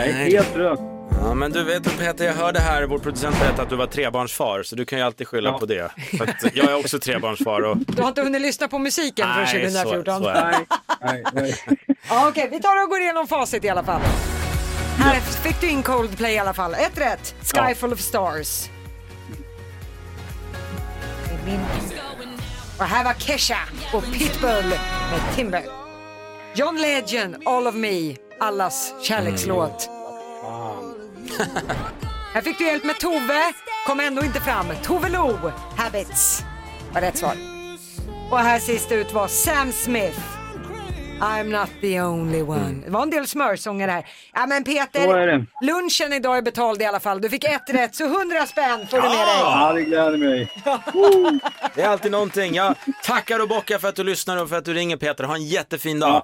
Nej, 0.06 0.14
Nej. 0.14 0.32
helt 0.36 0.56
rött. 0.56 0.80
Ja, 1.22 1.34
men 1.34 1.52
du 1.52 1.64
vet 1.64 1.98
Peter, 2.00 2.26
jag 2.26 2.34
hörde 2.34 2.60
här 2.60 2.84
vår 2.84 3.00
producent 3.00 3.40
berätta 3.40 3.62
att 3.62 3.70
du 3.70 3.76
var 3.76 3.88
trebarnsfar, 3.88 4.64
så 4.64 4.76
du 4.76 4.86
kan 4.86 5.00
ju 5.00 5.06
alltid 5.06 5.28
skylla 5.28 5.50
Ja. 5.50 5.60
på 5.60 5.66
det. 5.66 5.92
För 6.18 6.24
att 6.30 6.56
jag 6.56 6.72
är 6.72 6.76
också 6.80 7.00
trebarnsfar 7.00 7.62
och... 7.62 7.78
Du 7.78 8.02
har 8.02 8.10
inte 8.10 8.22
hunnit 8.22 8.42
lyssna 8.42 8.68
på 8.68 8.80
musiken 8.80 9.28
från 9.34 9.44
Nej, 9.44 9.72
så- 9.72 9.84
2014? 9.84 10.24
så 10.24 10.30
är 10.30 10.34
det. 10.52 10.58
Nej, 11.02 11.24
nej, 11.34 11.54
nej. 11.68 11.78
Ja, 12.10 12.28
Okej, 12.30 12.48
vi 12.52 12.60
tar 12.62 12.84
och 12.84 12.90
går 12.90 13.00
igenom 13.02 13.28
facit 13.28 13.64
i 13.66 13.70
alla 13.70 13.84
fall. 13.84 14.02
Här 14.98 15.20
fick 15.20 15.62
du 15.62 15.68
in 15.70 15.84
Coldplay 15.84 16.34
i 16.34 16.40
alla 16.40 16.54
fall. 16.54 16.74
Ett 16.74 16.98
rätt. 16.98 17.36
Sky 17.42 17.60
Ja. 17.70 17.76
full 17.76 17.94
of 17.94 18.00
stars. 18.00 18.70
Och 22.78 22.86
här 22.86 23.04
var 23.04 23.14
Kesha 23.14 23.58
och 23.94 24.04
Pitbull 24.04 24.70
med 25.12 25.36
Timber. 25.36 25.64
John 26.56 26.78
Legend, 26.82 27.36
All 27.46 27.68
of 27.68 27.76
Me, 27.76 28.16
allas 28.40 28.94
kärlekslåt. 29.04 29.90
Här 32.34 32.42
fick 32.42 32.58
du 32.58 32.66
hjälp 32.66 32.84
med 32.84 33.00
Tove, 33.00 33.54
kom 33.88 34.00
ändå 34.00 34.24
inte 34.24 34.40
fram. 34.40 34.66
Tove 34.84 35.10
Lo, 35.10 35.52
Habits 35.78 36.44
var 36.94 37.02
rätt 37.02 37.18
svar. 37.18 37.34
Och 38.32 38.40
här 38.40 38.60
sist 38.60 38.92
ut 38.92 39.14
var 39.14 39.28
Sam 39.28 39.72
Smith, 39.72 40.20
I'm 41.22 41.44
not 41.60 41.70
the 41.82 42.02
only 42.02 42.42
one. 42.42 42.82
Det 42.86 42.90
var 42.92 43.02
en 43.02 43.10
del 43.10 43.28
smörsånger 43.28 43.88
här. 43.88 44.06
Ja 44.34 44.46
men 44.48 44.64
Peter, 44.64 45.04
Så 45.06 45.12
är 45.14 45.28
det. 45.28 45.46
lunchen 45.62 46.14
idag 46.14 46.38
är 46.38 46.42
betald 46.42 46.82
i 46.82 46.86
alla 46.86 47.00
fall. 47.00 47.22
Du 47.22 47.30
fick 47.30 47.44
ett 47.44 47.70
rätt, 47.70 47.96
så 47.96 48.04
100 48.06 48.46
spänn 48.46 48.88
får 48.88 48.98
du 48.98 49.04
med 49.04 49.12
dig. 49.12 49.40
Ja, 49.40 49.74
det 49.74 49.82
gläder 49.84 50.18
mig. 50.18 50.52
Det 51.76 51.82
är 51.82 51.88
alltid 51.90 52.12
någonting. 52.12 52.54
Jag 52.54 52.76
tackar 53.04 53.42
och 53.42 53.48
bockar 53.48 53.78
för 53.78 53.88
att 53.90 53.96
du 53.96 54.04
lyssnar 54.04 54.42
och 54.44 54.50
för 54.50 54.58
att 54.58 54.66
du 54.66 54.74
ringer 54.74 54.98
Peter. 54.98 55.24
Ha 55.24 55.36
en 55.36 55.46
jättefin 55.46 56.00
dag. 56.00 56.24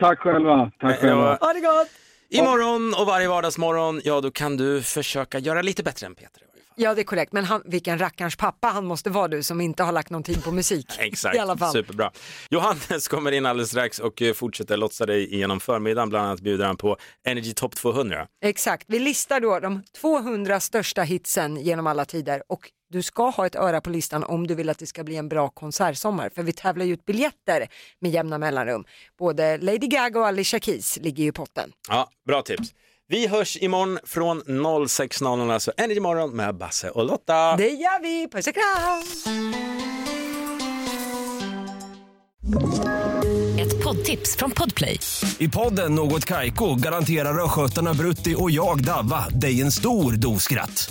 Tack 0.00 0.18
själva. 0.18 0.70
Tack 0.80 1.00
själva. 1.00 1.38
Ha 1.40 1.52
det 1.52 1.60
gott! 1.60 1.88
Imorgon 2.30 2.94
och 2.94 3.06
varje 3.06 3.28
vardagsmorgon, 3.28 4.00
ja 4.04 4.20
då 4.20 4.30
kan 4.30 4.56
du 4.56 4.82
försöka 4.82 5.38
göra 5.38 5.62
lite 5.62 5.82
bättre 5.82 6.06
än 6.06 6.14
Peter. 6.14 6.42
Ja 6.80 6.94
det 6.94 7.02
är 7.02 7.04
korrekt, 7.04 7.32
men 7.32 7.44
han, 7.44 7.62
vilken 7.64 7.98
rackarns 7.98 8.36
pappa 8.36 8.68
han 8.68 8.84
måste 8.86 9.10
vara 9.10 9.28
du 9.28 9.42
som 9.42 9.60
inte 9.60 9.82
har 9.82 9.92
lagt 9.92 10.10
någon 10.10 10.22
tid 10.22 10.44
på 10.44 10.52
musik. 10.52 10.86
Exakt, 10.98 11.36
I 11.36 11.38
alla 11.38 11.56
fall. 11.56 11.72
superbra. 11.72 12.12
Johannes 12.50 13.08
kommer 13.08 13.32
in 13.32 13.46
alldeles 13.46 13.70
strax 13.70 13.98
och 13.98 14.22
eh, 14.22 14.34
fortsätter 14.34 14.76
lotsa 14.76 15.06
dig 15.06 15.34
igenom 15.34 15.60
förmiddagen. 15.60 16.08
Bland 16.08 16.26
annat 16.26 16.40
bjuder 16.40 16.66
han 16.66 16.76
på 16.76 16.96
Energy 17.26 17.52
Top 17.52 17.76
200. 17.76 18.26
Exakt, 18.44 18.84
vi 18.88 18.98
listar 18.98 19.40
då 19.40 19.60
de 19.60 19.82
200 20.00 20.60
största 20.60 21.02
hitsen 21.02 21.56
genom 21.56 21.86
alla 21.86 22.04
tider 22.04 22.42
och 22.48 22.70
du 22.90 23.02
ska 23.02 23.28
ha 23.30 23.46
ett 23.46 23.56
öra 23.56 23.80
på 23.80 23.90
listan 23.90 24.24
om 24.24 24.46
du 24.46 24.54
vill 24.54 24.68
att 24.68 24.78
det 24.78 24.86
ska 24.86 25.04
bli 25.04 25.16
en 25.16 25.28
bra 25.28 25.48
konsertsommar 25.48 26.30
för 26.34 26.42
vi 26.42 26.52
tävlar 26.52 26.84
ju 26.84 26.92
ut 26.92 27.04
biljetter 27.04 27.66
med 28.00 28.10
jämna 28.10 28.38
mellanrum. 28.38 28.84
Både 29.18 29.58
Lady 29.58 29.78
Gaga 29.86 30.20
och 30.20 30.26
Alicia 30.26 30.60
Keys 30.60 30.98
ligger 31.02 31.22
ju 31.22 31.28
i 31.28 31.32
potten. 31.32 31.72
Ja, 31.88 32.10
bra 32.26 32.42
tips. 32.42 32.74
Vi 33.10 33.26
hörs 33.26 33.56
imorgon 33.56 33.98
från 34.04 34.42
06.00, 34.42 35.52
alltså 35.52 35.72
Energy 35.76 36.00
Morgon 36.00 36.30
med 36.36 36.54
Basse 36.54 36.90
och 36.90 37.04
Lotta. 37.04 37.56
Det 37.56 37.68
gör 37.68 38.02
vi, 38.02 38.28
puss 38.32 38.46
och 38.46 38.54
kram! 38.54 39.02
Ett 43.60 43.84
poddtips 43.84 44.36
från 44.36 44.50
Podplay. 44.50 45.00
I 45.38 45.48
podden 45.48 45.94
Något 45.94 46.24
Kaiko 46.24 46.74
garanterar 46.74 47.44
östgötarna 47.44 47.94
Brutti 47.94 48.34
och 48.38 48.50
jag, 48.50 48.84
Davva, 48.84 49.28
dig 49.28 49.60
en 49.60 49.72
stor 49.72 50.12
dos 50.12 50.42
skratt. 50.42 50.90